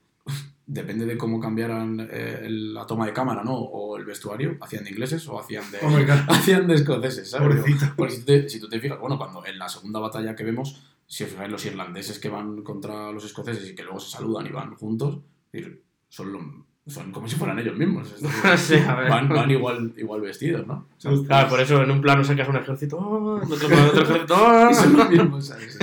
[0.72, 3.54] depende de cómo cambiaran eh, la toma de cámara, ¿no?
[3.56, 5.88] O el vestuario, hacían de ingleses o hacían de, Oh
[6.32, 7.56] hacían de escoceses, ¿sabes?
[7.96, 10.44] Porque si, tú te, si tú te fijas, bueno, cuando en la segunda batalla que
[10.44, 14.10] vemos, si os fijáis, los irlandeses que van contra los escoceses y que luego se
[14.10, 15.18] saludan y van juntos,
[16.08, 18.14] son, lo- son como si fueran ellos mismos.
[18.56, 19.10] Sí, a ver.
[19.10, 20.86] van, van igual, igual vestidos, ¿no?
[21.26, 23.42] Claro, por eso en un plano sacas un ejército, ¡oh!
[23.42, 24.72] en otro plano otro ejército, ¡oh!
[24.72, 25.78] Son los mismos, ¿sabes?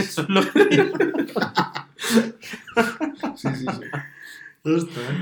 [3.35, 3.81] Sí, sí, sí.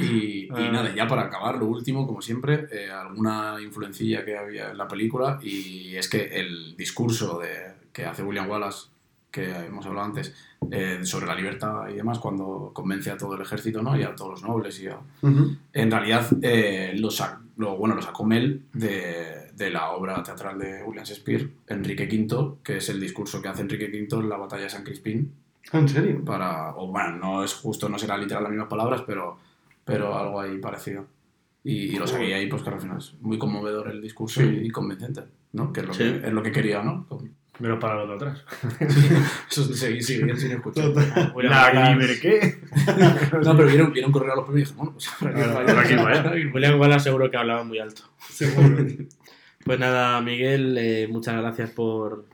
[0.01, 0.71] Y, y Ah.
[0.71, 4.88] nada, ya para acabar, lo último, como siempre, eh, alguna influencilla que había en la
[4.88, 8.88] película y es que el discurso de, que hace William Wallace,
[9.31, 10.34] que hemos hablado antes,
[10.71, 13.97] eh, sobre la libertad y demás, cuando convence a todo el ejército ¿no?
[13.97, 15.55] y a todos los nobles, y a- Ujú.
[15.73, 20.58] en realidad eh, lo, sa- lo- bueno, lo sacó Mel de, de la obra teatral
[20.58, 24.38] de William Shakespeare, Enrique V, que es el discurso que hace Enrique V en la
[24.38, 25.34] batalla de San Crispín,
[25.73, 26.23] ¿En serio?
[26.23, 29.38] para, o bueno, no es justo, no será literal las mismas palabras, pero,
[29.84, 31.06] pero algo ahí parecido.
[31.63, 34.47] Y, y lo saqué ahí, pues que al final es muy conmovedor el discurso Sí.
[34.62, 35.23] y, y convincente,
[35.54, 35.73] ¿no?
[35.73, 36.04] Que es lo, Sí.
[36.04, 37.08] que, es lo que quería, ¿no?
[37.58, 38.43] Menos para los de atrás.
[39.49, 40.89] Eso seguir sin escuchar.
[40.89, 42.60] La ¿qué?
[43.43, 46.54] No, pero vieron, vieron correr a los premios y dije, bueno, pues.
[46.54, 48.04] William Wallace seguro que hablaba muy alto.
[48.30, 48.86] Seguro.
[49.63, 52.25] Pues nada, Miguel, eh, muchas gracias por,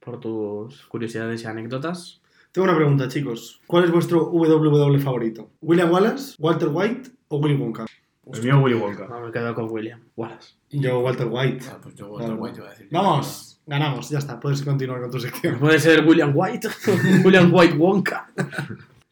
[0.00, 2.20] por tus curiosidades y anécdotas.
[2.56, 3.60] Tengo una pregunta, chicos.
[3.66, 5.50] ¿Cuál es vuestro WW favorito?
[5.60, 7.84] ¿William Wallace, Walter White o Willy Wonka?
[8.32, 9.06] El mío Willy Wonka.
[9.08, 10.54] No, me quedo con William Wallace.
[10.70, 11.66] Yo, Walter White.
[11.70, 12.88] Ah, pues yo Walter White iba a decir.
[12.90, 14.40] Vamos, ganamos, ya está.
[14.40, 15.58] Puedes continuar con tu sección.
[15.60, 16.68] Puede ser William White,
[17.26, 18.32] William White Wonka.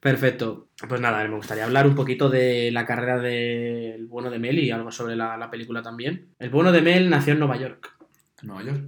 [0.01, 0.69] Perfecto.
[0.89, 4.71] Pues nada, me gustaría hablar un poquito de la carrera del bueno de Mel y
[4.71, 6.31] algo sobre la, la película también.
[6.39, 7.95] El bueno de Mel nació en Nueva York.
[8.41, 8.85] Nueva York.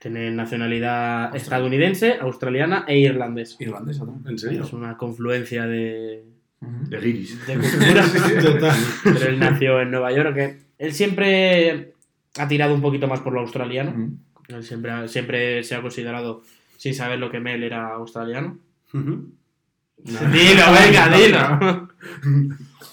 [0.00, 3.56] Tiene nacionalidad estadounidense, australiana e irlandesa.
[3.58, 4.32] Irlandesa también.
[4.32, 4.62] ¿En serio?
[4.64, 6.24] Es una confluencia de.
[6.60, 7.46] De Giris.
[7.46, 8.12] de culturas.
[8.42, 8.76] Total.
[9.04, 10.34] Pero él nació en Nueva York.
[10.34, 11.94] que Él siempre
[12.38, 14.10] ha tirado un poquito más por lo australiano.
[14.48, 16.42] Él siempre, siempre se ha considerado,
[16.76, 18.58] sin saber lo que Mel era australiano.
[19.98, 21.88] Dilo, venga, dilo.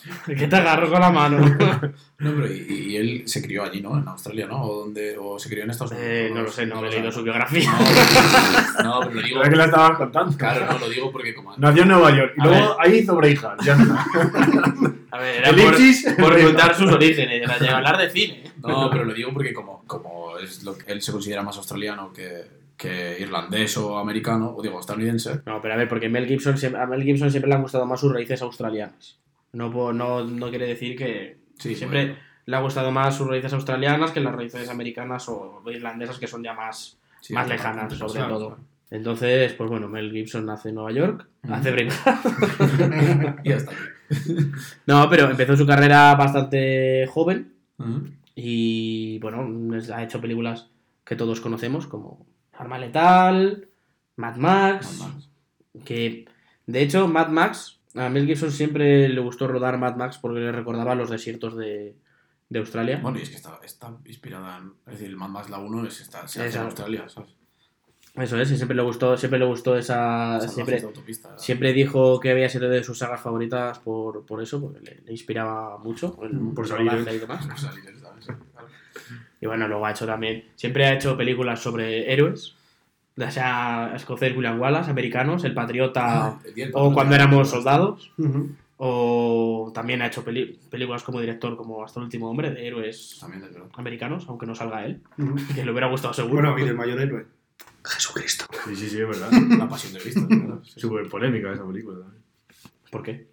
[0.26, 1.38] Que te agarro con la mano.
[2.18, 3.98] No, pero y, y él se crió allí, ¿no?
[3.98, 4.62] En Australia, ¿no?
[4.64, 6.08] ¿O, dónde, o se crió en Estados Unidos?
[6.10, 7.70] Eh, no lo sé, no he leído su biografía.
[8.84, 9.40] No, pero lo digo.
[9.42, 10.38] Creo que la estabas contando.
[10.38, 11.54] Claro, no, lo digo porque como.
[11.58, 12.88] Nació en Nueva York y A luego ver.
[12.88, 14.06] ahí hizo Braveheart, ya está.
[15.12, 18.44] A ver, era por, por contar sus orígenes, era de hablar de cine.
[18.62, 22.14] No, pero lo digo porque como, como es lo que él se considera más australiano
[22.14, 22.44] que,
[22.78, 25.42] que irlandés o americano, o digo estadounidense.
[25.46, 27.86] No, pero a ver, porque Mel Gibson, siempre- a Mel Gibson siempre le han gustado
[27.86, 29.20] más sus raíces australianas.
[29.56, 33.54] No, no, no quiere decir que Sí, siempre bueno, le ha gustado más sus raíces
[33.54, 38.22] australianas que las raíces americanas o irlandesas que son ya más, sí, más lejanas, sobre
[38.24, 38.58] todo.
[38.92, 43.46] Entonces, pues bueno, Mel Gibson nace en Nueva York, hace Braveheart.
[43.46, 43.82] Y hasta aquí.
[44.86, 47.54] No, pero empezó su carrera bastante joven
[48.36, 49.50] y bueno,
[49.94, 50.70] ha hecho películas
[51.04, 53.68] que todos conocemos como Arma Letal,
[54.18, 55.30] Mad Max, Mad Max.
[55.84, 56.26] que
[56.68, 60.52] de hecho Mad Max, a Mel Gibson siempre le gustó rodar Mad Max porque le
[60.52, 61.96] recordaba los desiertos de,
[62.50, 63.00] de Australia.
[63.02, 64.74] Bueno, y es que está, está inspirada en.
[64.86, 66.60] Es decir, el Mad Max la 1 es, está, se hace Esa.
[66.60, 67.30] en Australia, ¿sabes?
[68.16, 70.40] Eso es, y siempre le gustó, siempre le gustó esa...
[70.40, 70.82] Siempre,
[71.36, 75.12] siempre dijo que había sido de sus sagas favoritas por, por eso, porque le, le
[75.12, 77.14] inspiraba mucho el Por ¿eh?
[77.14, 77.46] y demás.
[79.42, 80.46] Y bueno, luego ha hecho también.
[80.56, 82.56] Siempre ha hecho películas sobre héroes.
[83.18, 88.12] Ya sea escocés William Wallace, americanos, El Patriota Ah, el o Cuando éramos soldados.
[88.78, 93.24] O también ha hecho películas como director, como Hasta el último hombre, de héroes
[93.76, 95.02] americanos, aunque no salga él.
[95.54, 96.52] Que le hubiera gustado seguro.
[96.52, 97.26] Bueno, y del mayor héroe.
[97.86, 98.46] Jesucristo.
[98.66, 99.30] Sí, sí, sí, es verdad.
[99.58, 100.28] La pasión de Cristo.
[100.64, 102.00] Súper polémica esa película.
[102.00, 102.22] también.
[102.90, 103.28] ¿Por qué?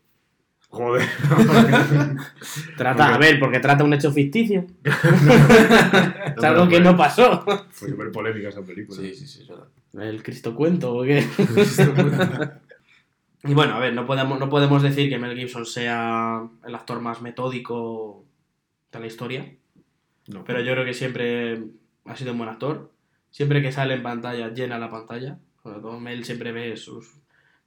[0.73, 1.07] Joder.
[2.79, 4.65] Trata, a ver, porque trata un hecho ficticio.
[4.83, 4.93] No,
[6.37, 7.45] es algo que no pasó.
[7.71, 8.99] Fue súper polémica esa película.
[8.99, 9.69] Sí, sí, sí, es verdad.
[10.01, 11.25] ¿El Cristo cuento o qué?
[13.45, 17.01] Y bueno, a ver, no podemos, no podemos decir que Mel Gibson sea el actor
[17.01, 18.25] más metódico
[18.93, 19.53] de la historia,
[20.29, 20.45] No.
[20.45, 21.61] pero yo creo que siempre
[22.05, 22.93] ha sido un buen actor.
[23.33, 25.39] Siempre que sale en pantalla, llena la pantalla.
[25.61, 27.17] Sobre todo Mel siempre ve sus...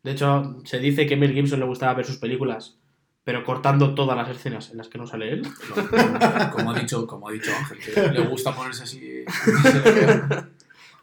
[0.02, 2.78] De hecho, se dice que Mel Gibson le gustaba ver sus películas,
[3.26, 5.42] pero cortando todas las escenas en las que no sale él.
[5.42, 9.26] No, como, ha dicho, como ha dicho Ángel, que le gusta ponerse así.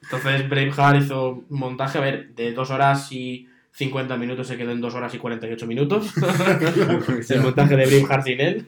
[0.02, 4.70] Entonces Braveheart hizo un montaje, a ver, de 2 horas y 50 minutos se quedó
[4.70, 6.12] en 2 horas y 48 minutos.
[7.28, 8.66] el montaje de Braveheart sin él.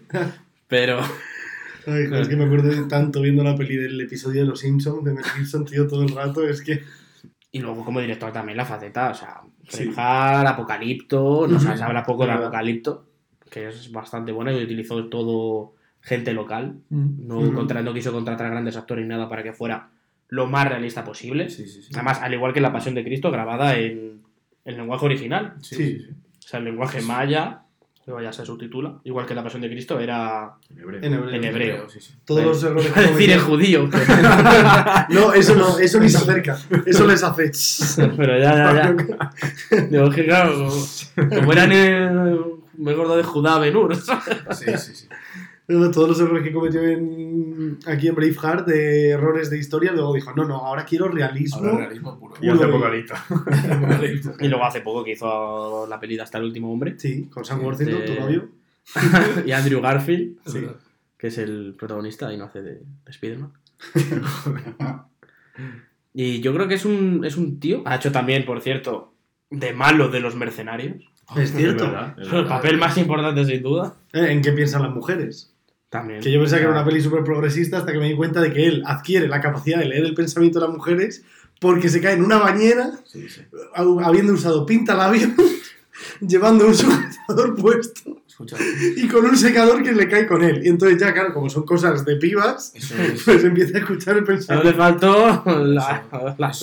[0.67, 1.01] Pero
[1.87, 5.05] Ay, es que me acuerdo de tanto viendo la peli del episodio de Los Simpsons,
[5.05, 6.47] de Mel Gibson, tío, todo el rato.
[6.49, 6.83] Es que.
[7.53, 9.85] Y luego como director también la faceta, o sea, Sí.
[9.85, 12.33] Braveheart, Apocalipto, no se habla poco de.
[12.33, 13.07] Apocalipto,
[13.55, 17.55] que es bastante bueno y utilizó todo gente local, no, Ujú.
[17.55, 19.91] contra- no quiso contratar grandes actores ni nada para que fuera
[20.29, 21.49] lo más realista posible.
[21.49, 21.91] Sí, sí, sí.
[21.95, 24.23] Además, al igual que La Pasión de Cristo, grabada en,
[24.65, 26.07] en lenguaje original, Sí, Sí.
[26.11, 27.61] o sea, el lenguaje maya,
[28.07, 31.01] luego ya se subtitula, igual que La Pasión de Cristo era En hebreo.
[31.05, 31.35] En hebreo.
[31.35, 31.89] en hebreo.
[31.89, 32.13] Sí, sí.
[32.25, 33.89] Todos los errores Iba a que decir en judío,
[35.11, 36.59] No, eso no, eso ni se acerca.
[36.85, 37.53] Eso les hace.
[38.17, 38.97] pero ya, ya,
[39.71, 39.81] ya.
[39.91, 40.69] Digo, que claro,
[41.15, 41.71] como eran
[42.77, 43.95] el mejor de Judá Benur.
[43.97, 44.13] Sí,
[44.77, 45.09] sí, sí.
[45.67, 50.33] Todos los errores que cometió en, aquí en Braveheart de errores de historia, luego dijo,
[50.35, 51.59] no, no, ahora quiero realismo.
[51.67, 52.35] Ahora realismo puro.
[52.41, 52.65] Y hace.
[54.41, 56.95] Y luego hace poco que hizo la peli de Hasta el último hombre.
[56.99, 58.49] Sí, con Sam Worthington, Este- tu novio.
[59.47, 60.67] y Andrew Garfield, Sí.
[61.17, 63.53] que es el protagonista y no hace de, de Spider-Man.
[66.13, 67.83] y yo creo que es un, es un tío.
[67.87, 69.15] Ha hecho también, por cierto,
[69.51, 71.03] de malo de los mercenarios.
[71.37, 71.85] Es cierto.
[71.85, 73.95] Es verdad, es El papel más importante, sin duda.
[74.13, 75.53] Eh, ¿En qué piensan las mujeres?
[75.89, 76.21] También.
[76.21, 78.53] Que yo pensaba que era una peli súper progresista hasta que me di cuenta de
[78.53, 81.25] que él adquiere la capacidad de leer el pensamiento de las mujeres
[81.61, 83.43] porque se cae en una bañera Sí, sí.
[83.75, 85.31] habiendo usado pintalabios,
[86.21, 88.57] llevando un sujetador puesto Escucha,
[88.97, 90.67] y con un secador que le cae con él.
[90.67, 94.25] Y entonces ya, claro, como son cosas de pibas, eso pues empieza a escuchar el
[94.25, 94.69] pensamiento.
[94.69, 95.45] le faltó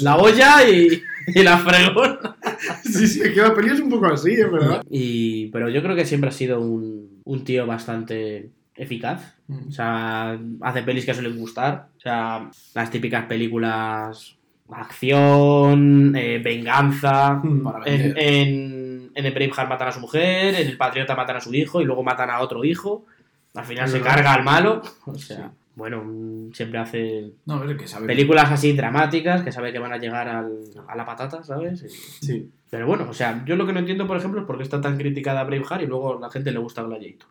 [0.02, 2.20] la, olla y, y la fregón.
[2.84, 4.84] Sí, sí, es que la peli es un poco así, es verdad.
[4.90, 9.36] Y, pero yo creo que siempre ha sido un, un tío bastante eficaz.
[9.48, 9.68] Mm.
[9.68, 11.90] O sea, hace pelis que suelen gustar.
[11.98, 14.38] O sea, las típicas películas
[14.74, 17.42] acción, eh, venganza.
[17.64, 21.42] Para En, en, en el Braveheart matan a su mujer, en el Patriota matan a
[21.42, 23.06] su hijo y luego matan a otro hijo.
[23.54, 24.16] Al final se verdad.
[24.16, 24.82] carga al malo.
[25.06, 28.08] O sea, bueno, mm, siempre hace No, a ver, que sabe.
[28.08, 31.84] películas así dramáticas que sabe que van a llegar al- a la patata, ¿sabes?
[31.84, 32.52] Y- Sí.
[32.70, 34.80] pero bueno, o sea, yo lo que no entiendo, por ejemplo, es por qué está
[34.80, 37.28] tan criticada Braveheart y luego a la gente le gusta Gladiator.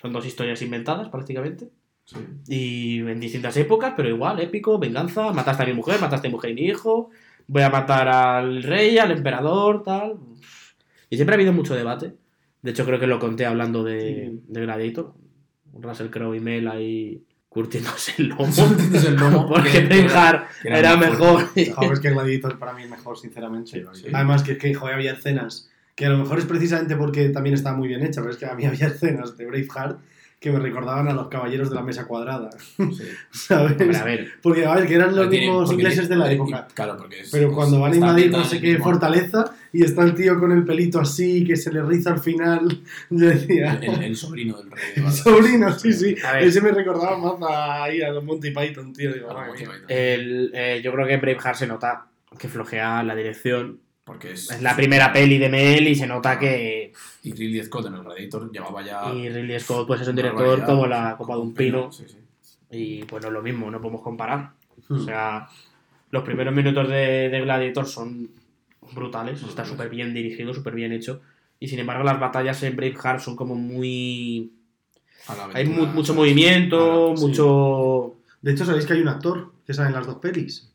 [0.00, 1.68] Son dos historias inventadas prácticamente.
[2.04, 2.16] Sí.
[2.48, 6.34] Y en distintas épocas, pero igual, épico, venganza, mataste a mi mujer, mataste a mi
[6.34, 7.10] mujer y mi hijo,
[7.46, 10.16] voy a matar al rey, al emperador, tal.
[11.10, 12.14] Y siempre ha habido mucho debate
[12.62, 15.14] De hecho, creo que lo conté hablando de, de Gladiator.
[15.74, 17.22] Russell Crowe y Mel ahí
[17.52, 18.46] curtiéndose el lomo.
[18.56, 21.48] Curtiéndose el lomo, Porque Braveheart era era mejor.
[21.74, 23.84] Joder, es que Gladiator para mí es mejor, sinceramente.
[23.92, 24.06] Sí.
[24.12, 27.54] Además, que es que, joder, había escenas que a lo mejor es precisamente porque también
[27.54, 29.98] está muy bien hecha, pero es que a mí había escenas de Braveheart
[30.40, 32.88] que me recordaban a los caballeros de la mesa cuadrada, Sí.
[33.30, 33.80] ¿sabes?
[33.80, 36.66] Hombre, a ver, Porque, a ver, que eran los mismos ingleses de la época.
[36.68, 40.02] y- Claro, porque es- Pero cuando van a invadir no sé qué fortaleza y está
[40.02, 43.78] el tío con el pelito así que se le riza al final, yo decía...
[43.82, 44.80] El, el sobrino del rey.
[44.96, 46.14] El sobrino, sí, sí.
[46.40, 49.12] Ese me recordaba más a, ahí a los Monty Python, tío.
[49.12, 49.72] Digo, Ah, madre Monty mía.
[49.74, 49.86] Python.
[49.88, 52.06] el, eh, yo creo que Braveheart se nota
[52.38, 53.80] que flojea la dirección.
[54.04, 56.92] Porque es, Es la primera peli de Mel y se nota que.
[57.22, 59.12] Y Ridley Scott en el Gladiator llevaba ya.
[59.14, 61.92] Y Ridley Scott pues es un director como la copa de un pino.
[61.92, 62.16] Sí, sí.
[62.72, 64.50] Y pues no es lo mismo, no podemos comparar.
[64.88, 65.04] O Hmm.
[65.04, 65.46] sea,
[66.10, 68.28] los primeros minutos de, de Gladiator son
[68.94, 71.20] brutales, está súper bien dirigido, súper bien hecho.
[71.60, 74.52] Y sin embargo, las batallas en Braveheart son como muy.
[75.28, 77.22] A la Hay mu- aventura, mucho movimiento, sí.
[77.24, 78.16] mucho.
[78.40, 80.72] De hecho, ¿sabéis que hay un actor que sale en las dos pelis?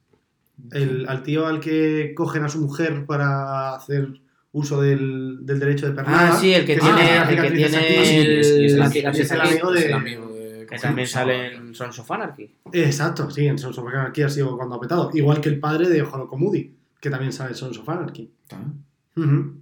[0.72, 4.08] El, al tío al que cogen a su mujer para hacer
[4.54, 6.30] uso del, del derecho de pernada.
[6.34, 8.12] Ah, sí, el que se tiene, hace el que tiene es-
[8.52, 12.50] el la amigo- el de- el que ¿cómo también sale en Sons of Anarchy.
[12.74, 15.12] Exacto, sí, en Sons of Anarchy ha sido cuando ha petado.
[15.14, 16.72] Igual que el padre de Honoko Moody,
[17.02, 18.32] que también sale en Sons of Anarchy.
[18.48, 18.84] ¿También?
[19.16, 19.62] Ujú.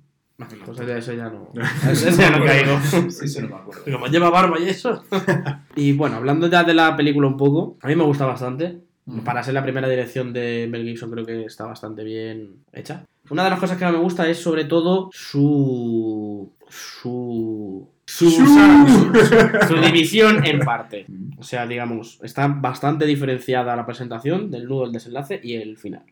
[0.65, 1.49] Pues de eso ya no.
[1.89, 2.77] Eso ya no caigo.
[3.09, 3.83] Sí, sí, no me acuerdo.
[3.89, 5.01] Como lleva barba y eso.
[5.77, 8.81] y bueno, hablando ya de la película un poco, a mí me gusta bastante.
[9.23, 13.05] Para ser la primera dirección de Mel Gibson creo que está bastante bien hecha.
[13.29, 16.51] Una de las cosas que más me gusta es sobre todo su...
[16.67, 17.87] su...
[18.07, 21.05] Su- su división en parte.
[21.37, 26.03] O sea, digamos, está bastante diferenciada la presentación del nudo, el desenlace y el final.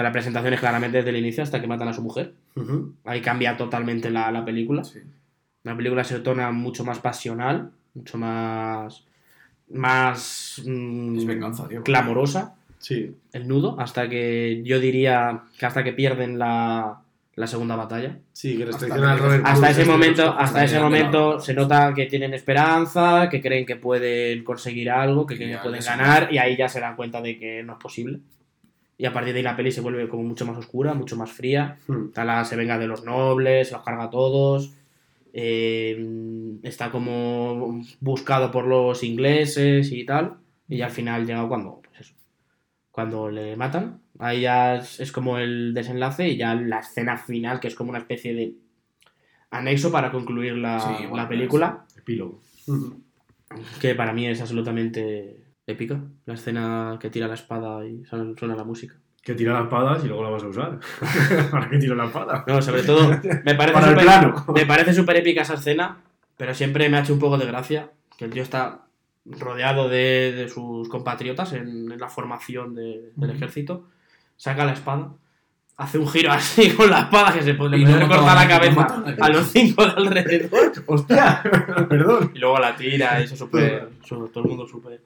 [0.00, 2.32] Sea, la presentación es claramente desde el inicio hasta que matan a su mujer.
[3.04, 4.82] Ahí cambia totalmente la, la película.
[4.84, 5.00] Sí.
[5.62, 9.04] La película se torna mucho más pasional, mucho más.
[9.70, 10.62] más.
[10.64, 11.82] mm, Es venganza, tío.
[11.82, 13.14] clamorosa, Sí.
[13.32, 17.00] el nudo, hasta que yo diría que hasta que pierden la,
[17.34, 18.18] la segunda batalla.
[18.32, 18.92] Sí, que Hasta que-
[19.44, 24.42] Hasta ese momento, hasta ese momento se nota que tienen esperanza, que creen que pueden
[24.44, 27.62] conseguir algo, que creen que pueden ganar, y ahí ya se dan cuenta de que
[27.62, 28.18] no es posible.
[29.00, 31.30] Y a partir de ahí la peli se vuelve como mucho más oscura, mucho más
[31.32, 31.78] fría.
[31.88, 32.10] Hmm.
[32.12, 34.74] Tala se venga de los nobles, se los carga a todos.
[35.32, 40.36] eh, está como buscado por los ingleses y tal.
[40.68, 42.14] Y ya al final llega cuando, pues eso,
[42.90, 44.00] cuando le matan.
[44.18, 47.90] Ahí ya es, es como el desenlace y ya la escena final, que es como
[47.90, 48.54] una especie de
[49.50, 51.86] anexo para concluir la, Sí, la bueno, película.
[51.96, 52.40] Epílogo.
[53.80, 55.39] Que para mí es absolutamente
[55.70, 56.00] épica.
[56.26, 58.94] La escena que tira la espada y suena, la música.
[59.22, 60.78] Que tira las espadas y luego la vas a usar.
[61.50, 62.44] ¿Para qué tiro la espada?
[62.46, 63.08] No, sobre todo,
[63.44, 64.44] me parece Para el súper- plano.
[64.54, 65.98] Me parece súper épica esa escena,
[66.36, 68.82] pero siempre me ha hecho un poco de gracia que el tío está
[69.26, 73.88] rodeado de, de sus compatriotas en, en la formación de- del ejército,
[74.36, 75.12] saca la espada,
[75.76, 78.16] hace un giro así con la espada que se puede, Y le no puede mata
[78.16, 81.42] cortar a- la cabeza a los cinco de alrededor ¡Hostia!
[81.88, 82.32] Perdón.
[82.34, 85.02] y luego la tira, y eso súper, su- todo el mundo súper...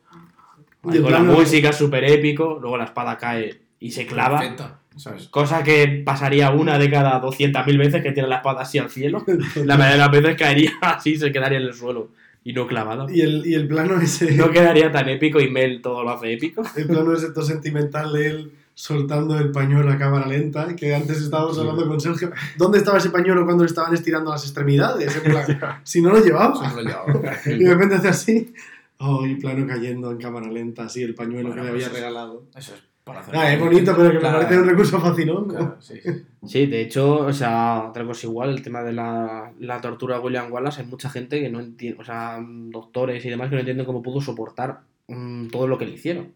[0.88, 4.38] Ahí con la música súper épico, luego la espada cae y se clava.
[4.38, 5.28] Perfecta, ¿sabes?
[5.28, 9.24] Cosa que pasaría una de cada 200.000 veces que tiene la espada así al cielo.
[9.56, 12.10] La mayoría de las veces caería así, se quedaría en el suelo
[12.44, 13.06] y no clavada.
[13.10, 14.32] Y el, y el plano ese.
[14.32, 16.62] No quedaría tan épico y Mel todo lo hace épico.
[16.76, 21.22] El plano ese todo sentimental de él soltando el pañuelo a cámara lenta, que antes
[21.22, 22.32] estábamos hablando con Sergio.
[22.56, 25.14] ¿Dónde estaba ese pañuelo cuando le estaban estirando las extremidades?
[25.16, 26.54] En plan, si no lo llevaba.
[26.54, 27.36] Eso no lo llevaba.
[27.46, 28.52] Y de repente hace así.
[28.98, 31.86] Oh, y plano cayendo en cámara lenta, así el pañuelo Bueno, que le pues había
[31.86, 32.44] es- regalado.
[32.56, 33.36] Eso es para hacer.
[33.36, 35.54] Ah, es bonito, pero que Claro, me parece un recurso fascinante.
[35.56, 36.10] claro, sí, sí.
[36.46, 40.22] Sí, de hecho, o sea, otra cosa igual, el tema de la, la tortura de
[40.24, 43.60] William Wallace, hay mucha gente que no entiende, o sea, doctores y demás que no
[43.60, 46.32] entienden cómo pudo soportar mm, todo lo que le hicieron.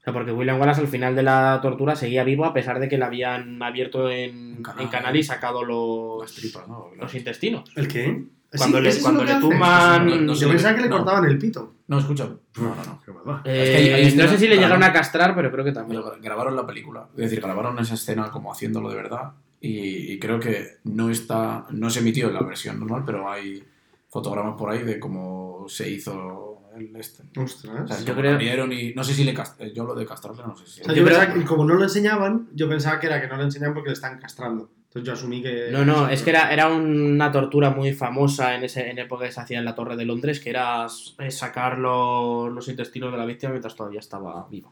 [0.00, 2.88] O sea, porque William Wallace al final de la tortura seguía vivo a pesar de
[2.88, 4.84] que le habían abierto en, En canal.
[4.84, 6.90] en canal y sacado los, Las tripas, ¿no?
[6.96, 7.70] los intestinos.
[7.76, 8.24] ¿El qué?
[8.56, 10.96] Cuando Sí, le- ¿eso es cuando le tumban- No, no Yo pensaba que le No.
[10.96, 11.74] cortaban el pito.
[11.88, 12.24] No, escucha.
[12.56, 13.40] No, no, no.
[13.44, 14.60] Eh, Es que hay- hay no sé si le claro.
[14.74, 16.00] llegaron a castrar, pero creo que también.
[16.22, 17.08] Grabaron la película.
[17.12, 19.32] Es decir, grabaron esa escena como haciéndolo de verdad.
[19.60, 21.66] Y, y creo que no está.
[21.70, 23.62] No se emitió en la versión normal, pero hay
[24.08, 27.24] fotogramas por ahí de cómo se hizo el este.
[27.38, 27.88] O Ostras.
[27.88, 28.40] sea, Yo creo-
[28.72, 29.60] y no sé si le cast...
[29.74, 30.80] Yo lo de castrarle no sé si.
[30.80, 33.20] O sea, Yo yo creo- pensaba que como no lo enseñaban, yo pensaba que era
[33.20, 34.70] que no lo enseñaban porque le están castrando.
[34.88, 35.68] Entonces yo asumí que...
[35.70, 39.32] No, no, es que era, era una tortura muy famosa en ese en época que
[39.32, 40.86] se hacía en la Torre de Londres, que era
[41.18, 44.70] eh, sacar los, los intestinos de la víctima mientras todavía estaba viva.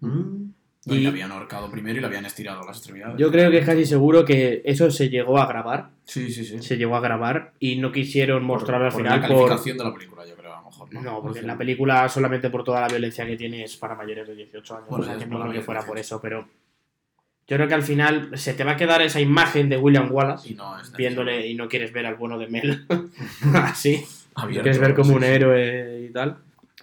[0.00, 0.50] Mm.
[0.86, 3.18] Y Y- le habían ahorcado primero y le habían estirado las extremidades.
[3.18, 5.90] Yo creo que es casi seguro que eso se llegó a grabar.
[6.04, 6.62] Sí, sí, sí.
[6.62, 9.36] Se llegó a grabar y no quisieron mostrarlo al por final la por.
[9.36, 10.92] calificación de la película, yo creo, a lo mejor.
[10.94, 13.94] No, No, porque en la película, solamente por toda la violencia que tiene, es para
[13.94, 14.88] mayores de 18 años.
[14.88, 16.00] Bueno, o sea que no creo que fuera por 18.
[16.00, 16.48] eso, pero.
[17.48, 20.52] Yo creo que al final se te va a quedar esa imagen de William Wallace
[20.52, 22.86] Y no es viéndole y no quieres ver al bueno de Mel
[23.54, 24.04] así.
[24.36, 26.36] abierto, quieres ver como sí, un héroe y tal.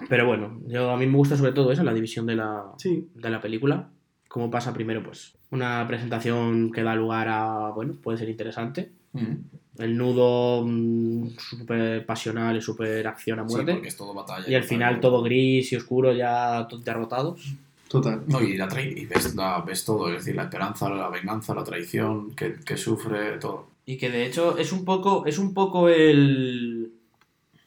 [0.09, 3.07] Pero bueno, yo a mí me gusta sobre todo eso, la división de la, Sí.
[3.15, 3.87] de la película.
[4.27, 8.91] Cómo pasa primero, pues, una presentación que da lugar a, bueno, puede ser interesante.
[9.13, 9.35] Mm.
[9.79, 13.71] El nudo mm, súper pasional y súper acción a Sí, muerte.
[13.73, 14.47] porque es todo batalla.
[14.49, 17.53] y al final todo gris y oscuro, ya todos derrotados.
[17.89, 18.23] Total.
[18.27, 21.63] No, y, la y ves, la- ves todo, es decir, la esperanza, la venganza, la
[21.63, 23.69] traición, que, que sufre, todo.
[23.85, 26.91] Y que de hecho es un poco, es un poco el,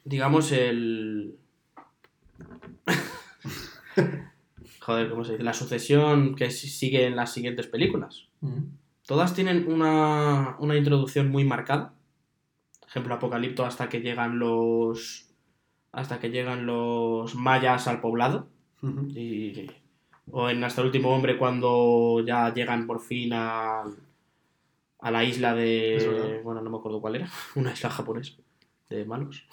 [0.05, 1.37] digamos el,
[4.81, 5.45] joder, ¿cómo se dice?
[5.45, 8.27] La sucesión que si- sigue en las siguientes películas.
[9.07, 11.95] Todas tienen una, una introducción muy marcada.
[12.81, 15.29] Por ejemplo, Apocalipto hasta que llegan los,
[15.93, 18.49] hasta que llegan los mayas al poblado.
[19.15, 19.71] Y,
[20.33, 23.83] o en Hasta el último hombre cuando ya llegan por fin a,
[25.01, 26.41] a la isla de...
[26.45, 27.29] Bueno, no me acuerdo cuál era.
[27.55, 28.35] Una isla japonesa.
[28.91, 29.45] De malos.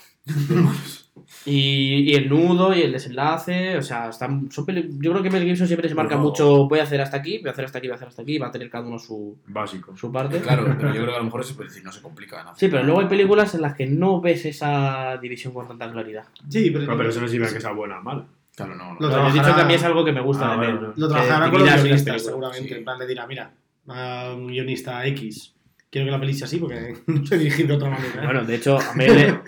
[1.46, 3.78] y, y el nudo y el desenlace.
[3.78, 6.22] O sea, están, son peli- yo creo que Mel Gibson siempre se marca No.
[6.24, 6.68] mucho.
[6.68, 8.38] Voy a hacer hasta aquí, voy a hacer hasta aquí, voy a hacer hasta aquí.
[8.40, 9.96] Va a tener cada uno su, Básico.
[9.96, 10.40] su parte.
[10.42, 12.44] Claro, pero yo creo que a lo mejor eso es decir, no se complica.
[12.44, 12.56] ¿no?
[12.56, 16.26] Sí, pero luego hay películas en las que no ves esa división con tanta claridad.
[16.50, 18.26] Sí, pero, No, pero eso no significa que sea buena o mala.
[18.58, 18.96] Claro, no.
[18.96, 19.00] no.
[19.00, 20.58] Lo yo he dicho trabajará- que a mí es algo que me gusta Ah, de
[20.68, 20.76] Mel.
[20.78, 20.94] vale.
[20.98, 22.68] Lo trabajará con los guionistas, seguramente.
[22.70, 22.74] sí.
[22.74, 23.54] En plan, le dirá, mira,
[23.88, 25.54] a un guionista X,
[25.90, 28.22] quiero que la peli sea así porque no sé dirigir de otra manera.
[28.22, 28.26] ¿eh?
[28.26, 29.40] Bueno, de hecho, a Mel, le,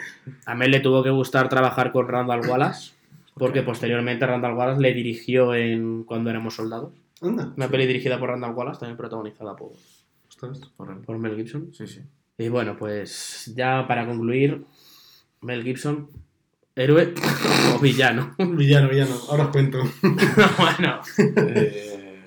[0.45, 2.91] a Mel le tuvo que gustar trabajar con Randall Wallace,
[3.33, 6.93] porque posteriormente Randall Wallace le dirigió en Cuando éramos soldados.
[7.21, 7.51] Anda.
[7.57, 9.71] Una peli dirigida por Randall Wallace, también protagonizada por,
[10.29, 10.59] Ostras.
[10.77, 11.73] Por- por Mel Gibson.
[11.73, 12.01] Sí, sí.
[12.37, 14.63] Y bueno, pues ya para concluir,
[15.41, 16.09] Mel Gibson,
[16.79, 17.13] héroe
[17.75, 18.35] o villano.
[18.39, 19.15] Villano, villano.
[19.29, 19.79] Ahora os cuento.
[20.57, 22.21] bueno, Eh,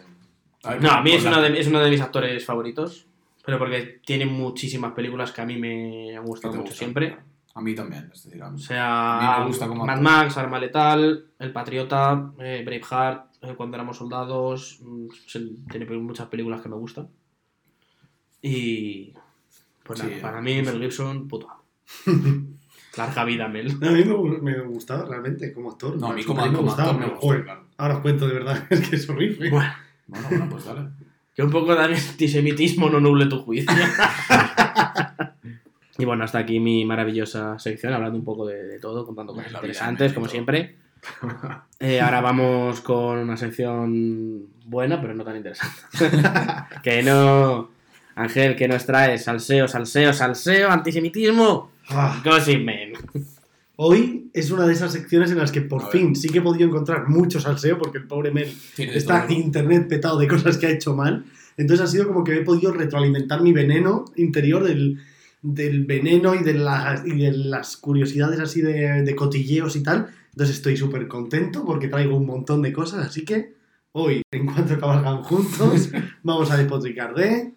[0.81, 3.07] no, a mí es uno, de, es uno de mis actores favoritos,
[3.45, 7.17] pero porque tiene muchísimas películas que a mí me han gustado mucho siempre.
[7.55, 9.97] A mí también, es decir, a mí- O sea, A mí me gusta como Mad
[9.99, 10.11] actor.
[10.11, 14.79] Max, Arma Letal, El Patriota, eh, Braveheart, eh, Cuando éramos soldados.
[14.81, 17.09] mm, se- Tiene muchas películas que me gustan.
[18.41, 19.13] Y.
[19.85, 20.63] Pues Sí, nada, para mí.
[20.63, 21.49] Mel Gibson, puto.
[22.97, 23.71] Larga vida, Mel.
[23.83, 25.97] A mí me, me gustaba realmente como actor.
[25.99, 27.65] No, a mí como, peli como actor me claro.
[27.79, 29.51] Ahora os cuento de verdad, es que es horrible.
[29.51, 29.73] Bueno,
[30.07, 30.89] Bueno, bueno, pues dale.
[31.35, 33.73] que un poco de antisemitismo no nuble tu juicio.
[35.99, 39.53] y bueno, hasta aquí mi maravillosa sección, hablando un poco de, de todo, contando cosas
[39.53, 40.33] interesantes, como todo.
[40.33, 40.77] siempre.
[41.81, 45.83] Eh, ahora vamos con una sección buena, pero no tan interesante.
[46.85, 47.71] que no.
[48.15, 49.25] Ángel, ¿qué nos traes?
[49.25, 51.71] Salseo, salseo, salseo, antisemitismo.
[51.89, 52.93] Ah, Gossip Man.
[53.77, 55.93] hoy es una de esas secciones en las que por A ver.
[55.93, 59.33] fin sí que he podido encontrar mucho salseo porque el pobre Mel está ¿no?
[59.33, 61.25] internet petado de cosas que ha hecho mal.
[61.57, 65.01] Entonces ha sido como que he podido retroalimentar mi veneno interior del,
[65.43, 70.09] del veneno y de, las, y de las curiosidades así de, de cotilleos y tal.
[70.31, 73.07] Entonces estoy súper contento porque traigo un montón de cosas.
[73.07, 73.53] Así que
[73.93, 75.91] hoy, en cuanto cabalgan juntos,
[76.23, 77.53] vamos a despotricar de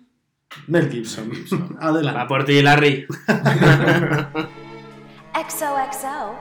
[0.67, 1.29] Mel Gibson.
[1.81, 2.25] Va Adelante.
[2.27, 3.05] por ti, Larry.
[5.33, 6.35] XOXO.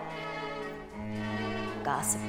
[1.84, 2.20] Gossip.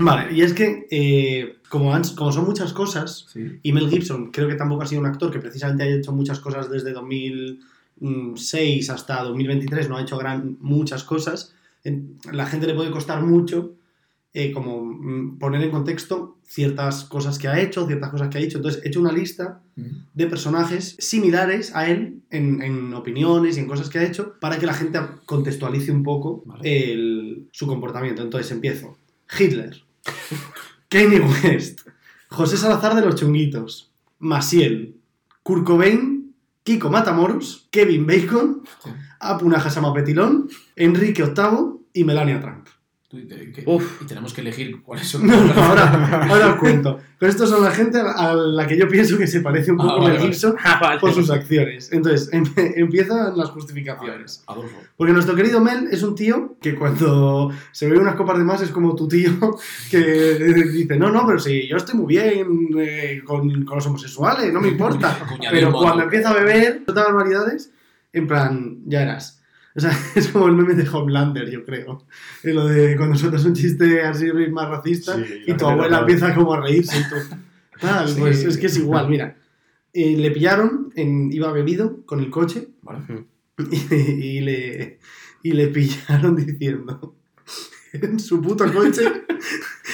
[0.00, 3.58] Vale, y es que eh, como, han- como son muchas cosas, Sí.
[3.62, 6.40] Y Mel Gibson creo que tampoco ha sido un actor que precisamente haya hecho muchas
[6.40, 11.54] cosas desde 2006 hasta 2023, no ha hecho gran, muchas cosas.
[12.32, 13.72] La gente le puede costar mucho
[14.34, 18.40] eh, como mm, poner en contexto ciertas cosas que ha hecho, ciertas cosas que ha
[18.40, 18.58] dicho.
[18.58, 23.66] Entonces he hecho una lista de personajes similares a él en, en opiniones y en
[23.68, 26.92] cosas que ha hecho para que la gente contextualice un poco Vale.
[26.92, 28.22] el- su comportamiento.
[28.22, 28.98] Entonces empiezo.
[29.38, 29.82] Hitler,
[30.88, 31.80] Kanye West,
[32.28, 34.96] José Salazar de los Chunguitos, Masiel,
[35.42, 38.62] Kurt Cobain, Kiko Matamoros, Kevin Bacon,
[39.20, 42.66] Apuna Hasama Petilón, Enrique VIII y Melania Trump.
[43.54, 44.02] Que- Uf.
[44.02, 45.26] y tenemos que elegir cuáles son.
[45.26, 46.98] No, no, ahora, ahora os cuento.
[47.18, 49.84] Pero estos son la gente a la que yo pienso que se parece un Ah,
[49.84, 50.26] poco vale, Mel vale.
[50.32, 51.00] Gibson Ah, vale.
[51.00, 51.90] por sus acciones.
[51.92, 54.44] Entonces, em- empiezan las A ver, justificaciones.
[54.96, 58.60] Porque nuestro querido Mel es un tío que cuando se ve unas copas de más
[58.62, 59.30] es como tu tío
[59.90, 59.98] que
[60.72, 64.60] dice, no, no, pero si yo estoy muy bien eh, con, con los homosexuales, no
[64.60, 65.18] me importa.
[65.50, 67.70] Pero cuando empieza a beber, todas barbaridades,
[68.12, 69.40] en plan, ya eras.
[69.76, 72.04] O sea, es como el meme de Homelander, yo creo.
[72.42, 76.34] En lo de cuando sueltas un chiste así más racista Sí, y tu abuela empieza
[76.34, 77.36] como a reírse y tú...
[77.80, 78.20] Total, Sí.
[78.20, 79.36] pues es que es igual, mira.
[79.92, 83.00] Eh, le pillaron, en, iba bebido con el coche Vale.
[83.70, 83.94] y,
[84.38, 84.98] y le,
[85.42, 87.16] y le pillaron diciendo
[87.92, 89.02] en su puto coche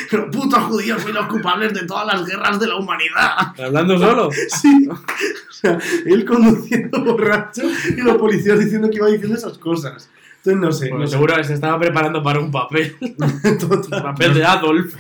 [0.12, 3.55] los putos judíos son los culpables de todas las guerras de la humanidad.
[3.59, 4.30] Hablando solo.
[4.61, 4.88] Sí.
[4.88, 10.09] O sea, él conduciendo borracho y los policías diciendo que iba diciendo esas cosas.
[10.38, 12.96] Entonces no sé, Bueno, no seguro que se estaba preparando para un papel.
[13.61, 14.03] Total.
[14.03, 14.94] papel de Adolf.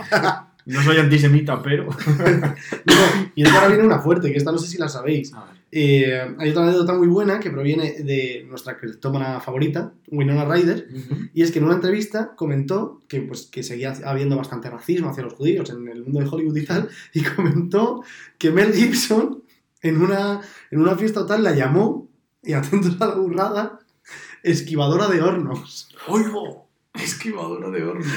[0.66, 1.84] No soy antisemita, pero.
[1.86, 2.94] No,
[3.34, 5.32] y ahora viene una fuerte, que esta no sé si la sabéis.
[5.32, 5.59] A ver.
[5.72, 10.88] Eh, hay otra anécdota muy buena que proviene de nuestra criptómana favorita, Winona Ryder,
[11.32, 15.22] y es que en una entrevista comentó que, pues, que seguía habiendo bastante racismo hacia
[15.22, 18.02] los judíos en el mundo de Hollywood y tal, y comentó
[18.38, 19.44] que Mel Gibson
[19.82, 20.40] en una,
[20.70, 22.08] en una fiesta tal la llamó,
[22.42, 23.78] y atentos a la burrada,
[24.42, 25.88] esquivadora de hornos.
[26.08, 26.68] ¡Oigo!
[26.94, 28.06] Esquivadora de hornos.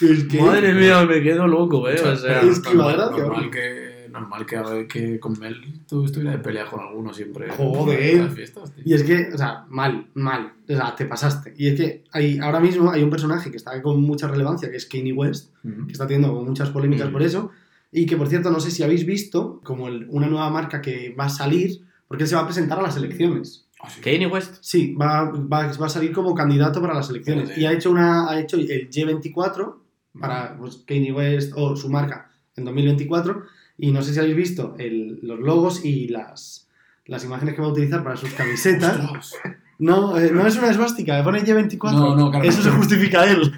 [0.00, 2.00] Es que- Madre mía, me quedo loco, eh.
[2.00, 3.87] O sea, Es que normal, iba a dar, normal que,
[4.20, 7.48] normal que, que con Mel tú estuvieras de pelea con alguno siempre.
[7.50, 8.00] Joder.
[8.16, 8.84] En las fiestas, tío.
[8.86, 10.52] Y es que, o sea, mal, mal.
[10.68, 11.54] O sea, te pasaste.
[11.56, 14.76] Y es que hay, ahora mismo hay un personaje que está con mucha relevancia, que
[14.76, 17.12] es Kanye West, que está teniendo muchas polémicas Mm.
[17.12, 17.50] por eso.
[17.90, 21.14] Y que, por cierto, no sé si habéis visto como el- una nueva marca que
[21.18, 23.64] va a salir, porque él se va a presentar a las elecciones.
[23.88, 24.00] Sí.
[24.00, 24.56] Kanye West.
[24.60, 27.44] Sí, va, va, va a salir como candidato para las elecciones.
[27.44, 27.58] Joder.
[27.58, 29.76] Y ha hecho, una, ha hecho el G24
[30.20, 33.44] para pues, Kanye West o su marca en 2024.
[33.78, 36.68] Y no sé si habéis visto el- los logos y las,
[37.06, 38.98] las imágenes que va a utilizar para sus camisetas.
[38.98, 39.32] Ostras.
[39.78, 41.92] No, eh, no es una esvástica, pone G24.
[41.92, 42.42] No, no.
[42.42, 43.52] Eso se justifica él.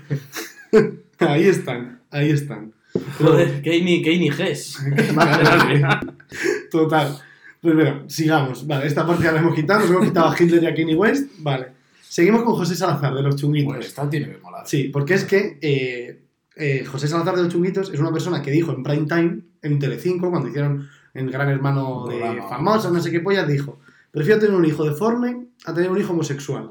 [1.19, 2.73] ahí están, ahí están.
[3.19, 4.79] Joder, Hess.
[6.71, 7.19] Total.
[7.61, 8.67] Pues bueno, sigamos.
[8.67, 9.81] Vale, esta parte ya la hemos quitado.
[9.81, 11.31] Nos hemos quitado a Hitler y a Kanye West.
[11.39, 11.69] Vale.
[12.09, 13.75] Seguimos con José Salazar de los chunguitos.
[13.77, 14.67] Pues esta tiene que molar.
[14.67, 16.21] Sí, porque es que eh,
[16.57, 19.79] eh, José Salazar de los chunguitos es una persona que dijo en prime time, en
[19.79, 23.81] Telecinco, cuando hicieron el Gran Hermano de famosos, no sé qué pollas, dijo,
[24.11, 26.69] prefiero tener un hijo deforme a tener un hijo homosexual.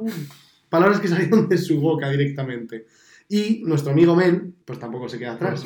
[0.70, 2.86] Palabras que salieron de su boca directamente.
[3.28, 5.64] Y nuestro amigo Mel, pues tampoco se queda atrás.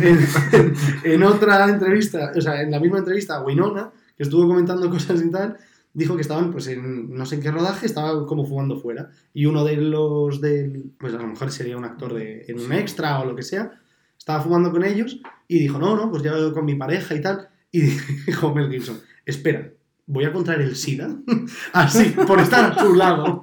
[0.00, 0.74] en,
[1.04, 5.30] en otra entrevista, o sea, en la misma entrevista Winona, que estuvo comentando cosas y
[5.30, 5.56] tal,
[5.94, 9.10] dijo que estaban, pues en no sé en qué rodaje, estaba como fumando fuera.
[9.34, 12.72] Y uno de los del, pues a lo mejor sería un actor de, en un
[12.72, 13.72] extra o lo que sea,
[14.18, 17.20] estaba fumando con ellos y dijo, no, no, pues ya voy con mi pareja y
[17.20, 17.48] tal.
[17.70, 17.80] Y
[18.26, 19.70] dijo Mel Gibson, espera,
[20.06, 21.14] voy a contraer el SIDA.
[21.72, 23.42] Así, por estar a su lado.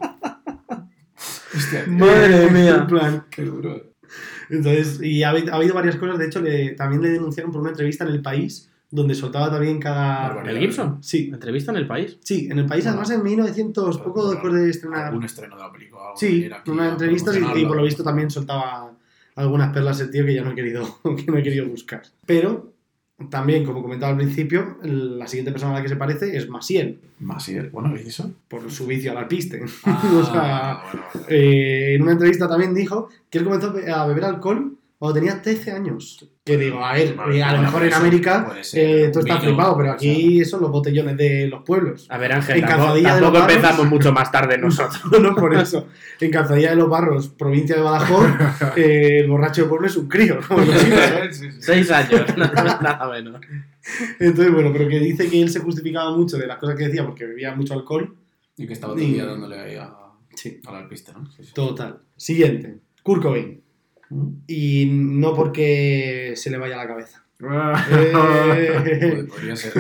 [1.55, 2.75] Hostia, Madre mía.
[2.75, 3.93] En plan, qué duro.
[4.49, 7.61] entonces, y ha, habido- ha habido varias cosas, de hecho, le- también le denunciaron por
[7.61, 10.41] una entrevista en El País, donde soltaba también cada...
[10.49, 10.97] ¿El Gibson?
[11.03, 12.17] Sí, Entrevista en el país.
[12.21, 15.05] sí, en El País, además en 1900, poco después de estrenar...
[15.07, 16.01] Algún estreno de la película.
[16.15, 18.91] Sí, aquí una entrevista y, y por lo visto también soltaba
[19.35, 22.01] algunas perlas el tío que ya no he querido, que no he querido buscar.
[22.25, 22.73] Pero
[23.29, 26.99] también, como comentaba al principio, la siguiente persona a la que se parece es Masiel,
[27.19, 28.31] Masier, bueno, ¿y eso?
[28.47, 29.61] por su vicio al alpiste.
[29.85, 31.25] Ah, O sea, bueno, bueno.
[31.29, 35.71] eh, en una entrevista también dijo que él comenzó a beber alcohol cuando tenía 13
[35.71, 36.29] años.
[36.43, 39.53] Que digo, a ver, Vale, eh, a lo mejor en América eh, tú estás vino,
[39.53, 42.05] flipado, pero o aquí son los botellones de los pueblos.
[42.09, 43.91] A ver, Ángel, En tampoco, Calzadilla de tampoco los empezamos Barros.
[43.91, 45.21] mucho más tarde nosotros.
[45.21, 45.87] no por eso.
[46.19, 48.27] En Calzadilla de los Barros, provincia de Badajoz,
[48.75, 50.39] eh, el borracho de pueblo es un crío.
[51.31, 51.47] Sí, sí.
[51.61, 53.39] Seis años, nada menos.
[54.19, 57.05] Entonces, bueno, pero que dice que él se justificaba mucho de las cosas que decía
[57.05, 58.15] porque bebía mucho alcohol.
[58.57, 59.93] Y que estaba todo el día dándole ahí a,
[60.35, 60.59] Sí.
[60.65, 61.25] a la alpiste, ¿no?
[61.31, 61.53] Sí, sí.
[61.53, 61.99] Total.
[62.17, 62.79] Siguiente.
[63.03, 63.61] Kurt Cobain.
[64.47, 67.23] Y no porque se le vaya la cabeza.
[67.41, 69.73] Eh, Joder, podría ser.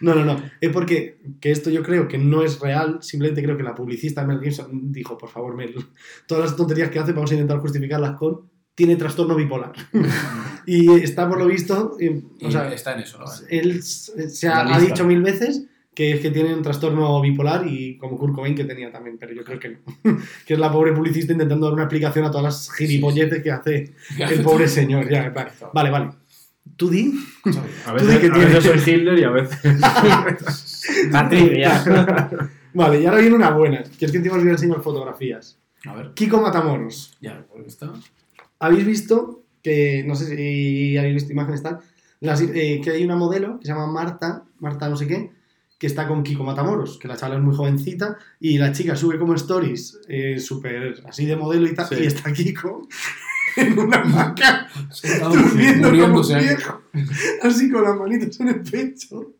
[0.00, 0.42] no, no, no.
[0.60, 2.98] Es porque que esto yo creo que no es real.
[3.00, 5.74] Simplemente creo que la publicista Mel Gibson dijo, por favor, Mel,
[6.26, 9.72] todas las tonterías que hace vamos a intentar justificarlas con tiene trastorno bipolar.
[10.66, 13.26] y está por lo visto, Y o sea, está en eso, ¿no?
[13.48, 18.16] él se ha, dicho mil veces que es que tiene un trastorno bipolar y como
[18.18, 19.78] Kurt Cobain que tenía también, pero yo creo que no.
[20.46, 23.92] que es la pobre publicista intentando dar una explicación a todas las gilipolleces que hace
[24.18, 25.08] el pobre señor.
[25.10, 25.32] Ya,
[25.74, 26.10] vale, vale.
[26.76, 27.12] Tú di.
[27.86, 29.58] A Tú di veces, que a veces soy Hitler y a veces.
[31.10, 32.30] Patricia.
[32.74, 35.58] Vale, y ahora viene una buena, que es que encima os voy a enseñar fotografías.
[35.84, 37.16] A ver, Kiko Matamoros.
[37.20, 37.92] ya, pues está.
[38.60, 41.80] ¿Habéis visto que, no sé si habéis visto imágenes tal,
[42.20, 45.30] las- eh, que hay una modelo que se llama Marta, Marta no sé qué,
[45.82, 49.18] que está con Kiko Matamoros, que la chavala es muy jovencita y la chica sube
[49.18, 51.96] como stories eh, súper así de modelo y tal, Sí.
[51.98, 52.86] y está Kiko
[53.56, 54.68] en una hamaca,
[55.32, 56.82] durmiendo como un viejo,
[57.42, 59.34] así con las manitas en el pecho.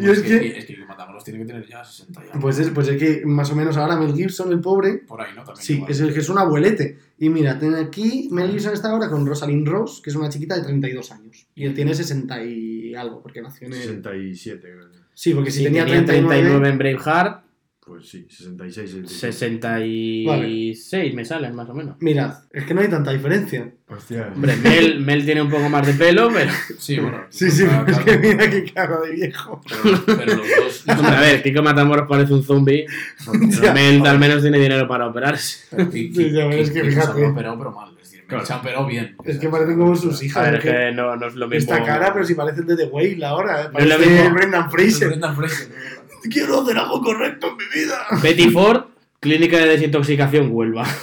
[0.00, 2.40] Y Y es que- Es que Matamoros tiene que tener ya 60 ya.
[2.40, 5.32] Pues es, pues es que más o menos ahora Mel Gibson, el pobre, Por ahí,
[5.36, 5.44] ¿no?
[5.44, 5.90] También sí, igual.
[5.90, 6.98] es el que es un abuelete.
[7.18, 10.56] Y mira, tiene aquí, Mel Gibson está ahora con Rosalind Ross, que es una chiquita
[10.56, 11.46] de 32 años.
[11.54, 13.78] Y él tiene 60 y algo, porque nació en el...
[13.80, 15.03] 67, creo.
[15.14, 16.42] Sí, porque si Sí, tenía, tenía 39...
[16.42, 17.44] 39 en Braveheart,
[17.86, 19.08] Pues sí, 66, 67.
[19.08, 21.96] 66 me salen más o menos.
[22.00, 23.72] Mirad, es que no hay tanta diferencia.
[23.88, 24.30] Hostia.
[24.34, 26.50] Hombre, Mel, Mel tiene un poco más de pelo, pero.
[26.78, 27.24] Sí, bueno.
[27.28, 29.60] Sí, sí, cada- es que mira qué cara de viejo.
[29.68, 30.84] Pero, pero los dos.
[30.98, 32.86] Hombre, a ver, Kiko Matamoros parece un zombie.
[33.60, 35.64] Pero Mel al menos tiene dinero para operarse.
[35.92, 37.24] Y- Sí, ya ves que se fíjate.
[37.24, 37.93] ha operado, pero mal.
[38.26, 38.44] Claro.
[38.56, 39.16] operado bien.
[39.24, 40.42] Es que parecen como sus A hijas.
[40.44, 41.74] ver, es es que que no, no es lo mismo.
[41.74, 43.62] esta cara, pero si parecen de The Whale ahora.
[43.64, 43.68] ¿eh?
[43.72, 44.30] No es lo mismo.
[44.34, 45.08] Brendan Fraser.
[45.08, 45.68] Brendan Fraser.
[46.30, 47.96] Quiero hacer algo correcto en mi vida.
[48.22, 48.84] Betty Ford,
[49.20, 50.86] clínica de desintoxicación Huelva.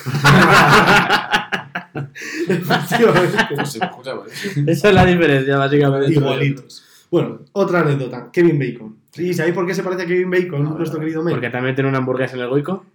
[4.68, 6.14] Esa es la diferencia, básicamente.
[6.14, 6.84] Igualitos.
[7.10, 8.30] Bueno, otra anécdota.
[8.32, 8.96] Kevin Bacon.
[9.18, 11.34] ¿Y sabéis por qué se parece a Kevin Bacon, A nuestro a querido Mel?
[11.34, 12.86] Porque también tiene una hamburguesa en el goico.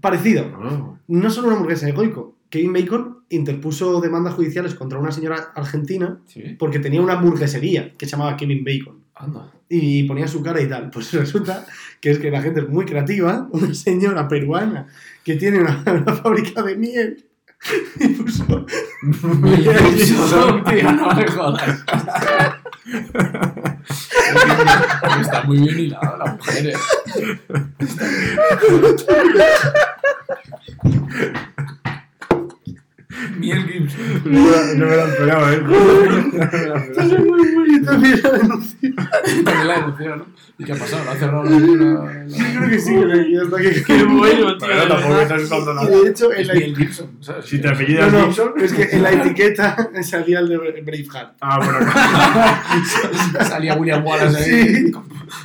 [0.00, 0.46] Parecido.
[0.48, 1.00] No.
[1.08, 2.36] No solo una hamburguesa de Goico.
[2.50, 6.56] Kevin Bacon interpuso demandas judiciales contra una señora argentina Sí.
[6.58, 8.98] porque tenía una hamburguesería que se llamaba Kevin Bacon.
[9.20, 9.50] Anda.
[9.68, 10.90] y ponía su cara y tal.
[10.92, 11.66] Pues resulta
[12.00, 14.86] que es que la gente es muy creativa, una señora peruana
[15.24, 17.24] que tiene una, una fábrica de miel
[18.00, 18.64] y puso
[20.64, 21.84] Tío, no me jodas.
[25.20, 26.74] Está muy bien hilada la mujer, eh.
[33.38, 34.22] Miel Gibson.
[34.24, 35.62] No me la- no me la esperaba, ¿eh?
[37.70, 38.90] y también la denunció.
[39.44, 40.26] También la denunciaron, ¿no?
[40.60, 41.04] ¿Y qué ha pasado?
[41.04, 44.58] ¿La ha cerrado la la- Yo creo que sí, que ya está que Qué bueno,
[44.58, 44.66] tío.
[44.68, 45.88] Pero tampoco estás usando nada.
[45.88, 47.44] de hecho, en la, Miel Gibson, ¿sabes?
[47.46, 48.52] Si te no, apellidas no, Gibson.
[48.60, 51.36] es que en la etiqueta salía el de Braveheart.
[51.40, 51.78] Ah, bueno,
[53.48, 54.92] Salía William Wallace ahí,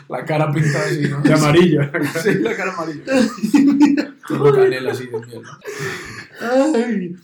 [0.10, 1.22] la cara pintada así, ¿no?
[1.22, 1.82] de amarillo.
[2.24, 3.04] Sí, la cara amarilla.
[4.28, 5.42] Todo canela así de miel.
[5.44, 6.76] ¿no?
[6.76, 7.16] Ay.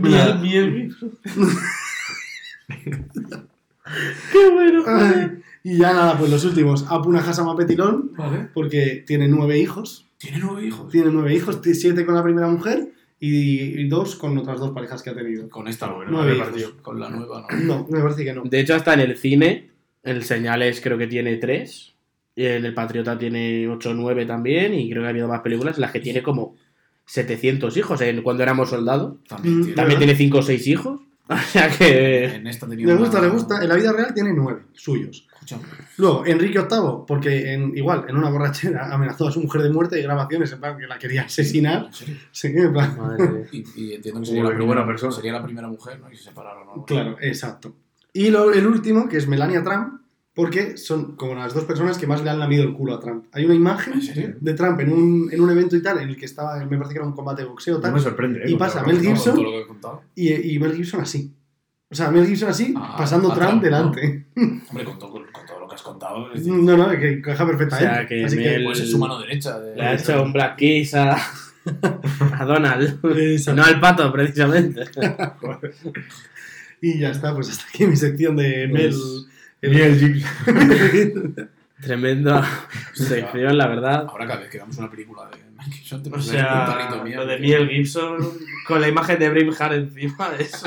[0.00, 0.96] Miel, miel.
[4.32, 4.84] Qué bueno.
[4.86, 5.38] Ay.
[5.64, 6.86] Y ya nada, pues los últimos.
[6.88, 8.48] Apuna Hasama Petilón, Vale.
[8.54, 10.06] porque tiene nueve hijos.
[10.18, 10.90] Tiene nueve hijos.
[10.90, 15.02] Tiene nueve hijos, siete con la primera mujer y, y dos con otras dos parejas
[15.02, 15.48] que ha tenido.
[15.48, 16.76] Con esta, Nueve repartido.
[16.82, 17.78] Con la nueva, ¿no?
[17.78, 18.42] No, me parece que no.
[18.44, 19.70] De hecho, hasta en el cine,
[20.02, 21.94] el Señales creo que tiene tres.
[22.34, 24.72] Y en el Patriota tiene 8 o 9 también.
[24.74, 26.54] Y creo que ha habido más películas en las que tiene como
[27.08, 28.00] 700 hijos.
[28.02, 29.14] En Cuando éramos soldados.
[29.28, 29.74] También Mm, tiene.
[29.76, 31.00] También tiene 5 o 6 hijos.
[31.30, 32.24] O sea que.
[32.36, 33.62] En esta tenía Le una- gusta, le gusta.
[33.62, 35.26] En la vida real tiene nueve suyos.
[35.34, 35.58] Escucha,
[35.98, 39.98] Luego, Enrique VIII, porque en, igual, en una borrachera amenazó a su mujer de muerte
[40.00, 41.90] y grabaciones en plan que la quería asesinar.
[42.32, 42.96] Sí, en plan.
[42.98, 43.46] Madre mía.
[43.52, 45.12] Y, y entiendo que sería, Uy, la primera, buena persona.
[45.12, 46.10] sería la primera mujer, ¿no?
[46.10, 46.84] Y se separaron, ¿no?
[46.86, 47.74] Claro, exacto.
[48.14, 50.00] Y lo- el último, que es Melania Trump,
[50.38, 53.24] porque son como las dos personas que más le han lamido el culo a Trump.
[53.32, 53.94] Hay una imagen
[54.40, 56.92] de Trump en un, en un evento y tal, en el que estaba, me parece
[56.94, 58.50] que era un combate de boxeo No tal, me sorprende, ¿eh?
[58.52, 59.34] Y pasa, Mel Gibson.
[59.34, 60.02] con todo lo que he contado.
[60.14, 61.34] y, y Mel Gibson así.
[61.90, 64.26] O sea, Mel Gibson así, Ah, pasando Trump, Trump, delante.
[64.70, 66.28] Hombre, con todo, con todo lo que has contado.
[66.28, 67.92] Decir, No, no, que encaja O perfectamente.
[67.96, 69.58] sea, que Así que, pues es su mano derecha.
[69.58, 71.16] De, Le ha hecho un Black Kiss a,
[72.38, 73.00] a Donald.
[73.56, 74.84] No al pato, precisamente.
[76.80, 78.90] Y ya está, pues hasta aquí mi sección de Mel.
[78.90, 79.26] Pues,
[79.62, 81.50] Miel Gibson.
[81.80, 82.42] Tremendo
[82.92, 84.06] sección, la verdad.
[84.08, 87.16] Ahora cada vez que vemos una película de Mel Gibson O pones un sea, mío.
[87.18, 88.16] lo de Miel Gibson
[88.66, 90.64] con la imagen de Braveheart encima es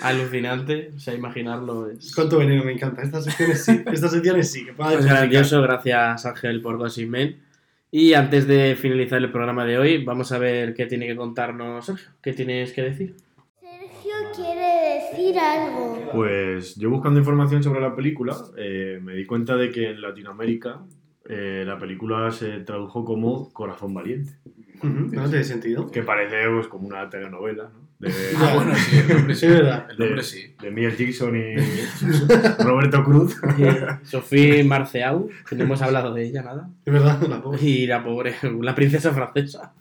[0.00, 0.92] alucinante.
[0.94, 3.02] O sea, imaginarlo es, Cuánto veneno me encanta.
[3.02, 3.82] Estas secciones sí.
[3.92, 4.64] Estas secciones sí.
[4.64, 5.18] Que pueda es justificar.
[5.22, 5.62] grandioso.
[5.62, 7.40] Gracias, Ángel, por Gossip Men.
[7.90, 11.86] Y antes de finalizar el programa de hoy, vamos a ver qué tiene que contarnos
[11.86, 12.08] Sergio.
[12.22, 13.16] ¿Qué tienes que decir?
[15.16, 16.10] Decir algo.
[16.12, 20.80] Pues yo buscando información sobre la película, eh, me di cuenta de que en Latinoamérica
[21.28, 24.32] eh, la película se tradujo como Corazón Valiente,
[24.82, 25.90] No tiene sentido.
[25.90, 27.86] que parece pues, como una telenovela, ¿no?
[27.98, 29.46] De, Ah, bueno, sí, el nombre sí.
[29.46, 29.86] Es verdad.
[29.90, 30.54] El nombre sí.
[30.60, 31.56] de Mel Gibson y
[32.62, 33.36] Roberto Cruz.
[34.04, 36.68] Sofía Marceau, que no hemos hablado de ella nada.
[36.84, 37.62] Es verdad, la pobre.
[37.62, 39.72] Y la pobre, la princesa francesa.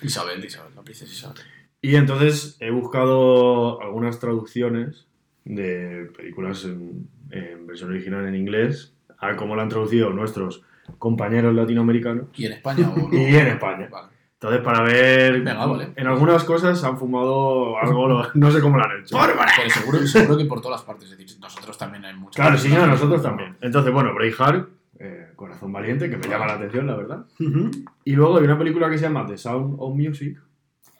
[0.00, 1.42] Isabel, Isabel, la princesa Isabel.
[1.86, 5.06] Y entonces he buscado algunas traducciones
[5.44, 10.64] de películas en, en versión original en inglés, a cómo la han traducido nuestros
[10.98, 13.16] compañeros latinoamericanos ¿Y en España o no?
[13.16, 13.88] y en España.
[13.88, 14.08] Vale.
[14.32, 15.34] Entonces, para ver.
[15.42, 15.92] Venga, vale.
[15.94, 19.16] En algunas cosas han fumado algo, no sé cómo lo han hecho.
[19.16, 21.08] Pero seguro, seguro que por todas las partes.
[21.12, 22.34] Es decir, nosotros también hay muchas.
[22.34, 23.56] Claro, sí, no, nosotros también.
[23.60, 24.68] Entonces, bueno, Braveheart,
[24.98, 27.26] eh, Corazón Valiente, que me llama la atención, la verdad.
[27.38, 27.70] Ujú.
[28.04, 30.36] Y luego hay una película que se llama The Sound of Music,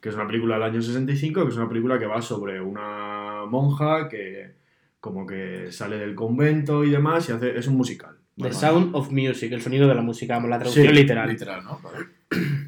[0.01, 3.45] que es una película del año 65, que es una película que va sobre una
[3.49, 4.55] monja que
[5.01, 8.17] como que sale del convento y demás y hace, es un musical.
[8.37, 8.53] The.
[8.53, 11.29] Sound of Music, el sonido de la música, vamos, la traducción Sí, literal.
[11.29, 11.81] Literal, ¿no?
[11.83, 12.07] Vale.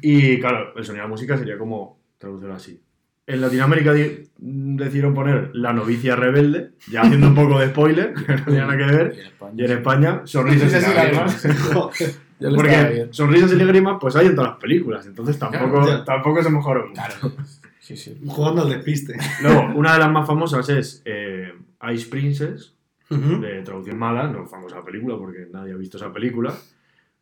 [0.01, 2.81] Y claro, el sonido de la música sería como traducirlo así.
[3.27, 8.33] En Latinoamérica di- decidieron poner La novicia rebelde, ya haciendo un poco de spoiler, que
[8.35, 9.13] no tenía nada que ver.
[9.15, 9.53] Y en España.
[9.55, 11.45] Y en España, sonrisas y lágrimas.
[12.39, 13.13] Porque bien.
[13.13, 15.05] sonrisas y lágrimas, pues hay en todas las películas.
[15.05, 16.03] Entonces tampoco, Claro.
[16.03, 16.93] tampoco se mejoró mucho.
[17.01, 17.33] Claro.
[17.79, 18.19] Sí, sí.
[18.27, 19.17] Jugando al despiste.
[19.41, 21.53] Luego, una de las más famosas es eh,
[21.93, 22.75] Ice Princess,
[23.09, 26.53] de traducción mala, no famosa película porque nadie ha visto esa película,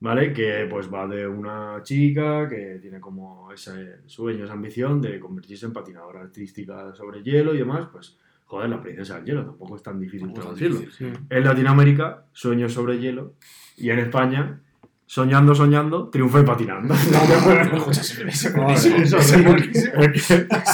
[0.01, 0.33] ¿vale?
[0.33, 5.65] Que pues va de una chica que tiene como ese sueño, esa ambición de convertirse
[5.65, 9.83] en patinadora artística sobre hielo y demás, pues joder, la princesa del hielo, tampoco es
[9.83, 10.81] tan difícil traducirlo.
[10.91, 11.05] sí.
[11.29, 13.35] En Latinoamérica, sueños sobre hielo,
[13.77, 14.59] y en España,
[15.07, 16.93] soñando, soñando, triunfé patinando.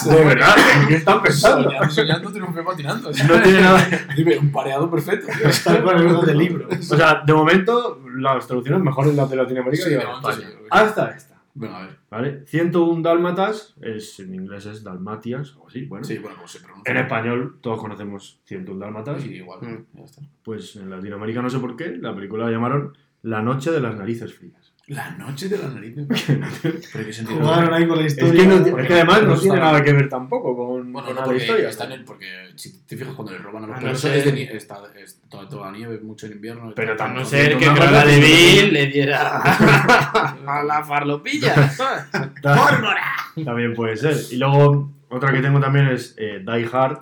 [0.10, 1.70] De verdad, ¿en qué están pensando?
[1.70, 3.12] Soñando, soñando, triunfé patinando.
[3.12, 3.88] No tiene nada.
[4.18, 5.32] Dime, un pareado perfecto.
[5.44, 6.68] Está con el del libro.
[6.68, 10.36] O sea, de momento, las traducciones mejores las de Latinoamérica Sí, que de España.
[10.36, 10.44] sí.
[10.70, 11.34] Hasta esta.
[11.56, 12.00] Bueno, a ver.
[12.10, 12.44] ¿Vale?
[12.48, 16.04] 101 dálmatas, es, en inglés es dalmatias, o así, bueno.
[16.04, 16.92] Sí, bueno, pues se pronuncia.
[16.92, 19.22] En español todos conocemos 101 dálmatas.
[19.22, 19.60] Sí, igual.
[19.62, 19.86] Mm.
[19.94, 20.24] Ya está.
[20.44, 23.96] Pues en Latinoamérica no sé por qué, la película la llamaron La noche de las
[23.96, 24.54] narices frías.
[24.88, 26.06] La noche de las narices.
[26.92, 27.40] ¿Pero qué sentido?
[27.40, 28.42] Jugaron ahí con la Es historia.
[28.42, 31.22] que, no- es que además no tiene nada que ver tampoco con, Bueno, con no,
[31.22, 31.70] la porque historia.
[31.70, 34.02] está en el, porque si te fijas cuando le roban a los A no perros
[34.02, 36.74] ser- es de nie- está, es toda, toda la nieve, mucho en invierno.
[36.76, 38.62] Pero tan- A no ser que Cruella mala de película.
[38.66, 39.42] Vil le diera
[40.46, 41.72] a la farlopilla.
[43.46, 44.16] También puede ser.
[44.32, 47.00] Y luego, otra que tengo también es eh, Die Hard.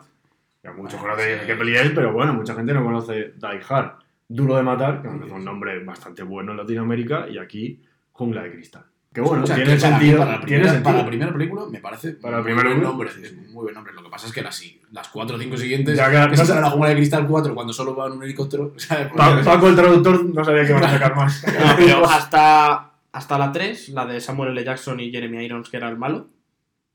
[0.64, 1.46] Ya muchos Ah, conocen sí.
[1.48, 3.94] qué peli es, pero bueno, mucha gente no conoce Die Hard.
[4.34, 8.52] Duro de matar, que es un nombre bastante bueno en Latinoamérica, y aquí Jungla de
[8.54, 8.86] Cristal.
[9.14, 10.20] Que bueno, O sea, tiene que para mí, sentido.
[10.20, 10.84] Para la, tiene primera, sentido.
[10.84, 13.10] para la primera película me parece Para la muy buen película, nombre.
[13.10, 13.94] es muy buen nombre.
[13.94, 16.56] Lo que pasa es que las, las cuatro o cinco siguientes Ya, que no se
[16.56, 18.74] la jungla de cristal 4 cuando solo va en un helicóptero.
[19.44, 21.44] Paco el traductor no sabía que iban a sacar más.
[21.60, 24.64] No, pero hasta, hasta la 3, la de Samuel L.
[24.64, 26.28] Jackson y Jeremy Irons, que era el malo,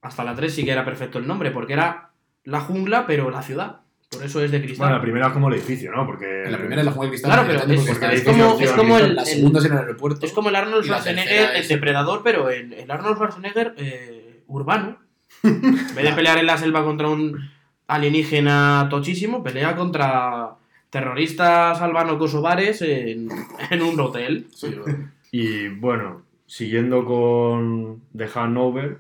[0.01, 2.13] hasta la 3 sí que era perfecto el nombre, porque era
[2.45, 3.81] la jungla, pero la ciudad.
[4.11, 4.93] Por eso es de Bueno, cristal.
[4.93, 6.07] la primera es como el edificio, ¿no?
[6.07, 6.45] Porque.
[6.45, 7.31] En la primera es la jungla de cristal.
[7.33, 10.27] Claro, pero es- como- está- es como el- La el- segunda es en el aeropuerto.
[10.27, 14.99] es como el Arnold Schwarzenegger, el depredador, pero el, el Arnold Schwarzenegger eh, urbano.
[15.43, 17.37] En vez de pelear en la selva contra un
[17.89, 20.51] alienígena tochísimo, pelea contra
[20.91, 23.29] terroristas albano-kosovares en,
[23.71, 24.47] en un hotel.
[24.55, 25.09] Sí, vale.
[25.33, 28.99] Y bueno, siguiendo con The Hanover,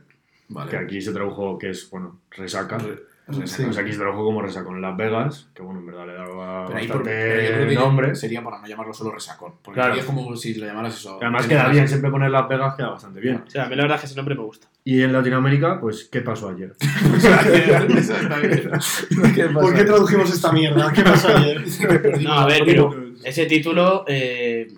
[0.48, 0.70] Vale.
[0.70, 2.78] que aquí se tradujo, que es, bueno, resaca.
[2.78, 3.72] Re- resaca.
[3.72, 3.79] Sí.
[3.81, 6.79] Aquí se tradujo como resacón en Las Vegas, que bueno, en verdad le daba Pero
[6.79, 8.14] ahí por, bastante pero yo creo que nombre.
[8.14, 9.55] sería para no llamarlo solo resacón.
[9.62, 9.95] Porque Claro.
[9.97, 11.18] es como si lo llamaras eso.
[11.20, 13.43] Además queda bien, siempre poner Las Vegas queda bastante bien.
[13.47, 14.68] O sea, a mí la verdad es que ese nombre me gusta.
[14.85, 16.74] Y en Latinoamérica, pues, ¿qué pasó ayer?
[17.97, 18.70] Exactamente.
[19.35, 19.45] ¿Qué?
[19.49, 20.93] ¿Por qué tradujimos esta mierda?
[20.93, 21.64] ¿Qué pasó ayer?
[22.20, 22.91] No, a ver, pero
[23.24, 24.68] ese título eh,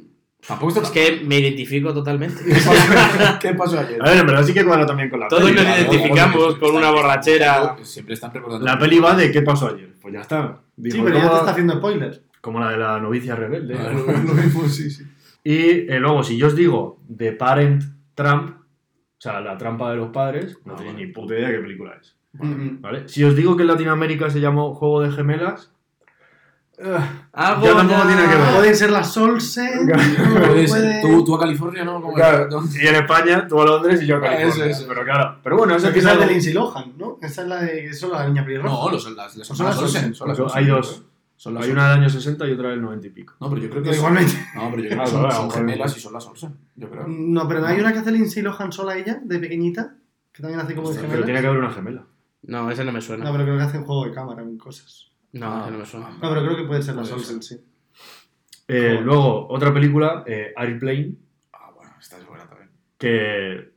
[0.46, 2.42] Tampoco está es que me identifico totalmente.
[3.40, 4.00] ¿Qué pasó ayer?
[4.00, 5.54] A ver, en verdad sí que cuadra también con la Todos peli.
[5.56, 7.76] nos Claro, identificamos con una borrachera.
[7.82, 8.64] Siempre están recordando.
[8.64, 9.94] La peli va de ¿qué pasó ayer?
[10.00, 10.60] Pues ya está.
[10.76, 12.22] Digo, Sí, pero ya te está haciendo spoiler.
[12.40, 13.76] como la de la novicia rebelde.
[13.78, 15.04] Ah, lo, lo mismo, sí, sí.
[15.44, 17.82] Y eh, luego, si yo os digo The Parent
[18.14, 21.58] Trump, o sea, la trampa de los padres, no Ah, tenéis ni puta idea qué
[21.58, 22.16] película es.
[22.34, 23.08] Mm, ¿Vale?
[23.08, 25.72] Si os digo que en Latinoamérica se llamó Juego de Gemelas,
[27.32, 28.54] Algo Ya tampoco tiene que ver.
[28.56, 29.86] Pueden ser las Olsen.
[29.88, 30.68] Puede ser.
[30.68, 32.00] puede- Tú, tú a California, ¿no?
[32.00, 34.64] Como claro, y en España, tú a Londres y yo a Ah, California.
[34.66, 34.84] eso, eso.
[34.88, 37.18] Pero claro, pero bueno, Esa es la de Lindsay Lohan, ¿no?
[37.20, 37.86] Esa es la de.
[37.86, 38.68] Eso es la niña pelirroja.
[38.74, 40.04] No, los, las, las, Son las las Olsen.
[40.04, 40.14] Olsen.
[40.14, 41.02] Son las Hay dos.
[41.36, 43.34] Son las Hay una del año 60 y otra del 90 y pico.
[43.40, 44.32] No, pero yo creo que igualmente.
[44.56, 46.56] No, pero yo creo Ah, que son, son gemelas y son las Olsen.
[46.76, 47.04] Yo creo.
[47.06, 49.94] No, pero hay una que hace Lindsay Lohan sola ella, de pequeñita,
[50.32, 52.04] que también hace como de Hostia, Pero tiene que haber una gemela.
[52.42, 53.24] No, ese no me suena.
[53.24, 55.07] No, pero creo que hacen juego de cámara en cosas.
[55.32, 56.10] No, ese no me suena.
[56.10, 57.60] No, pero creo que puede ser las Olsen, sí.
[58.66, 61.12] Eh, luego, otra película, eh, Airplane,
[61.52, 62.70] Ah, bueno, esta es buena también.
[62.98, 63.70] que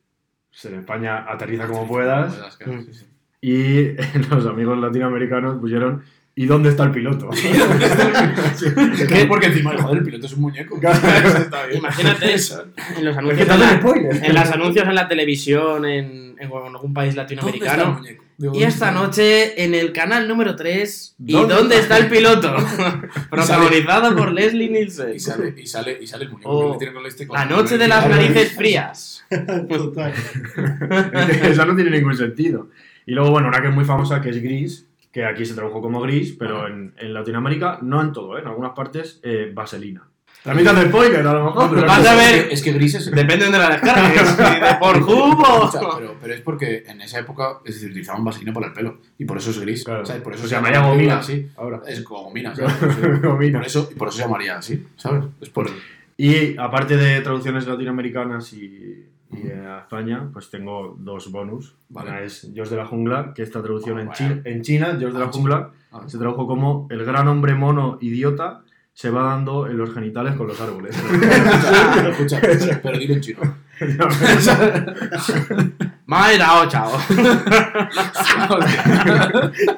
[0.51, 2.33] se en España aterriza como puedas.
[2.33, 3.05] Puedas, claro, sí, sí.
[3.41, 3.91] Y
[4.29, 7.29] los amigos latinoamericanos pusieron ¿Y dónde está el piloto?
[7.33, 10.79] Es que porque encima, joder, el piloto es un muñeco.
[11.73, 12.65] Imagínate Eso.
[12.97, 17.13] en los anuncios, en, la- en los anuncios en la televisión, en, en algún país
[17.15, 18.01] ¿Dónde está el latinoamericano.
[18.41, 21.15] Digo, Y ¿dónde esta noche en el canal número 3.
[21.19, 22.55] ¿Y ¿Dónde dónde está el piloto?
[23.29, 25.13] Protagonizada por Leslie Nielsen.
[25.13, 27.37] Y sale, y sale, y sale el muñeco Oh, que le tiene con este con
[27.37, 29.23] La noche de las narices frías.
[29.69, 30.11] Total.
[31.43, 32.69] Eso no tiene ningún sentido.
[33.05, 35.79] Y luego, bueno, una que es muy famosa que es Gris, que aquí se tradujo
[35.79, 38.41] como Gris, pero en Latinoamérica, no en todo, ¿eh?
[38.41, 40.10] en algunas partes, eh, Vaselina.
[40.43, 41.69] También te hace spoiler, a lo mejor.
[41.75, 42.47] Pero Vas es a que- ver.
[42.51, 43.11] Es que Gris es.
[43.11, 44.37] Depende de la descargues.
[44.37, 45.65] de por jugo.
[45.65, 48.97] Escucha, pero, pero es porque en esa época es decir, utilizaban vaselina para el pelo
[49.19, 49.83] y por eso es gris.
[49.83, 50.05] Claro.
[50.05, 50.21] ¿sabes?
[50.23, 51.17] Por eso Se se llamaría llama gomina.
[51.19, 51.47] así.
[51.57, 51.81] Ahora.
[51.87, 52.73] Es como gomina, ¿sabes?
[52.73, 53.59] Por eso- Gomina.
[53.59, 55.25] Por eso, y por eso se llamaría así, ¿sabes?
[55.41, 55.69] Es por.
[56.17, 61.75] Y aparte de traducciones latinoamericanas y, y a España, pues tengo dos bonus.
[61.89, 62.09] Vale.
[62.09, 64.41] Una es Dios de la Jungla, que esta traducción Ah, en, bueno.
[64.43, 65.37] Chi- en China, Dios de Ah, la sí.
[65.37, 66.03] Jungla, Ah.
[66.07, 68.61] se tradujo como el gran hombre mono idiota
[68.93, 70.95] se va dando en los genitales con los árboles.
[72.11, 73.39] Escucha, escucha, pero dilo en chino.
[76.05, 76.91] Mae Dao Chao.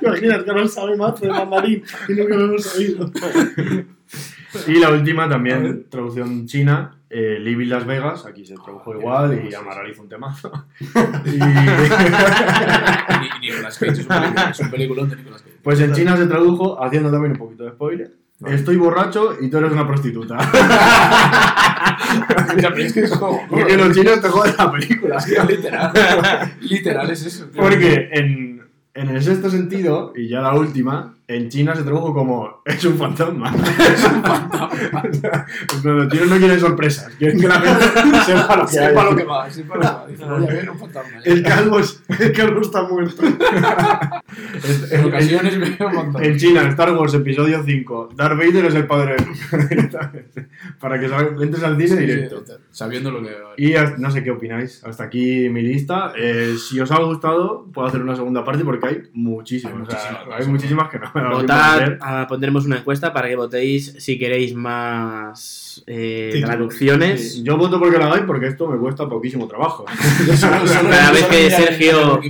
[0.02, 3.12] Imaginas que no sabe más de mandarín y nunca lo hemos oído.
[4.68, 9.54] y la última también, traducción china, eh, Living Las Vegas, aquí se tradujo igual y
[9.54, 10.52] Amaral hizo un temazo.
[11.26, 11.38] Y- Ni-
[13.50, 15.56] Nicolas Cage es un, película, es un peliculón de Nicolas Cage.
[15.64, 18.12] Pues en China se tradujo, haciendo también un poquito de spoiler.
[18.48, 20.38] Estoy borracho y tú eres una prostituta.
[22.78, 23.48] es que es como.
[23.48, 25.18] Porque los chinos te joden la película.
[25.18, 25.92] Es que literal.
[26.62, 27.46] Literal es eso.
[27.46, 27.62] tío.
[27.62, 28.62] Porque en,
[28.94, 32.98] en el sexto sentido, y ya la última, en China se tradujo como es un
[32.98, 33.52] fantasma.
[33.94, 35.46] es un fantasma.
[35.84, 38.88] los chinos no quieren sorpresas, quieren que la gente sepa lo que hay.
[38.88, 40.06] Sepa lo que va, sepa lo que va.
[40.08, 41.18] Dice, voy a ver un fantasma.
[41.26, 43.24] El calvo, es- el calvo está muerto.
[44.64, 46.24] Es- En en, ocasiones veo un fantasma.
[46.26, 50.48] en China, Star Wars, episodio 5, Darth Vader es el padre de.
[50.80, 52.44] Para que entres al cine Sí, directo.
[52.46, 53.30] sí, Sabiendo lo que.
[53.58, 54.84] Y no sé qué opináis.
[54.84, 56.14] Hasta aquí mi lista.
[56.18, 59.76] Eh, si os ha gustado, puedo hacer una segunda parte porque hay muchísimas.
[59.76, 61.98] Hay o sea, muchísimas, hay muchísimas que no a leer.
[62.02, 67.44] ah, pondremos una encuesta para que votéis si queréis más eh, traducciones.
[67.44, 69.86] Yo voto porque la hagáis porque esto me cuesta poquísimo trabajo.
[70.42, 72.22] Cada vez que Sergio-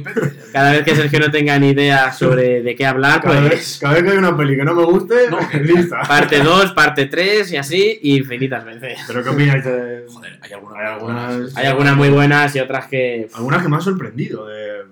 [0.51, 3.77] Cada vez que Sergio no tenga ni idea sobre de qué hablar, Cada vez, pues
[3.81, 6.01] cada vez que hay una peli que no me guste, No, lista.
[6.07, 8.99] parte 2, parte 3 y así infinitas veces.
[9.07, 10.05] Pero ¿qué opináis de...?
[10.07, 10.77] Joder, hay algunas.
[10.79, 13.27] Hay algunas- Hay algunas muy buenas y otras que...
[13.33, 14.45] Algunas que me han sorprendido.
[14.47, 14.83] De...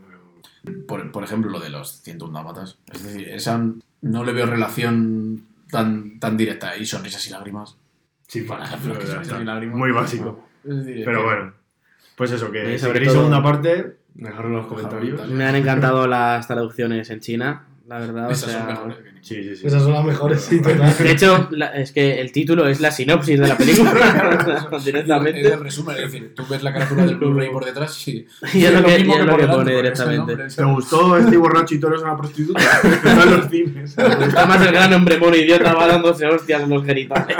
[0.87, 2.77] Por, por ejemplo, lo de los 101 dálmatas.
[2.93, 3.59] Es decir, esa
[4.01, 6.75] no le veo relación tan, tan directa.
[6.77, 7.77] Y sonrisas y lágrimas.
[8.27, 9.77] Sí, para ejemplo, que sonrisas y lágrimas.
[9.77, 10.47] Muy básico.
[10.63, 11.53] Decir, Pero que- bueno.
[12.15, 15.27] Pues eso, que Y si sobre queréis todo- segunda parte, dejadlo en los comentarios.
[15.29, 18.27] Me han encantado las traducciones en China, la verdad.
[18.29, 19.67] o Esas son sea- mejores que ni- Sí, sí, sí.
[19.67, 20.97] Esas son las mejores, sí, total.
[20.97, 23.91] De hecho, la- es que el título es la sinopsis de la película
[24.77, 25.41] Es directamente.
[25.53, 28.73] el resumen, es decir, tú ves la carátula del Blu-ray por detrás y, Y es
[28.73, 30.17] lo que, es lo que pone es directamente.
[30.35, 32.61] nombre, ¿Te gustó este borracho y tú eres una prostituta?
[32.61, 33.97] Está en los cines.
[33.97, 37.37] Está más el gran hombre mono idiota va dándose hostias en los genitales.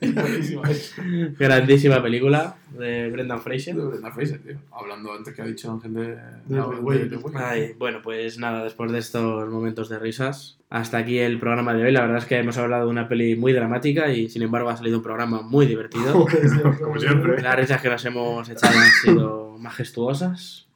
[0.00, 0.94] Es.
[1.38, 3.74] Grandísima película de Brendan Fraser.
[3.76, 4.56] De Brendan Fraser, tío.
[4.72, 6.06] Hablando antes que ha dicho Ángel de...
[6.06, 7.18] De de- de.
[7.34, 11.84] Ay, bueno, pues nada, después de estos momentos de risas, hasta aquí el programa de
[11.84, 11.92] hoy.
[11.92, 14.76] La verdad es que hemos hablado de una peli muy dramática y sin embargo ha
[14.76, 16.26] salido un programa muy divertido.
[16.82, 17.42] Como siempre.
[17.42, 20.66] Las risas que nos hemos echado han sido majestuosas.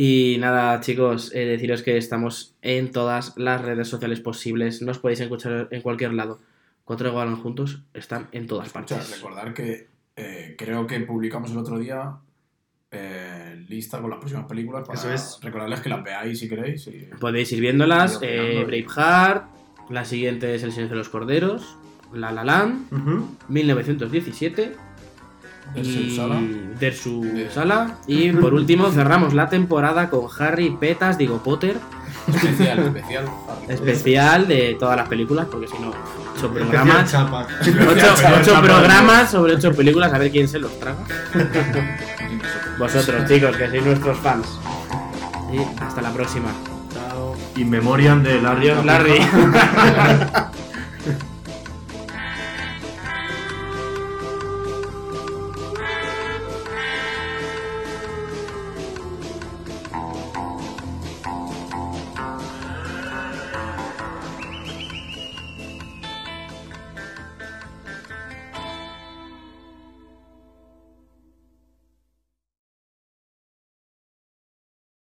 [0.00, 4.80] Y nada, chicos, eh, deciros que estamos en todas las redes sociales posibles.
[4.80, 6.38] Nos podéis escuchar en cualquier lado.
[6.84, 9.16] Cuatro Galan juntos están en todas O sea, partes.
[9.16, 9.88] recordar que
[10.18, 12.12] eh, creo que publicamos el otro día
[12.90, 15.38] eh, lista con las próximas películas para Eso es.
[15.42, 16.86] recordarles que las veáis si queréis.
[16.88, 18.18] y- Podéis ir viéndolas.
[18.22, 18.64] Eh.
[18.66, 19.44] Braveheart.
[19.90, 21.76] La siguiente es El Silencio de los Corderos.
[22.12, 22.92] La La Land.
[22.92, 23.36] Ujú.
[23.48, 24.72] 1917.
[25.74, 26.40] Dersu y Sala.
[26.80, 27.98] Dersu De- Sala.
[28.06, 31.76] Y por último cerramos la temporada con Harry Petas, digo Potter.
[32.28, 33.24] Especial, especial.
[33.68, 35.92] Especial de todas las películas, porque si no,
[36.36, 37.14] ocho programas.
[37.14, 40.98] ocho programas sobre ocho películas, a ver quién se los traga.
[42.78, 44.46] Vosotros, chicos, que sois nuestros fans.
[45.52, 46.48] Y hasta la próxima.
[46.92, 47.34] Chao.
[47.56, 48.68] In memoriam de Larry.
[48.84, 49.18] Larry.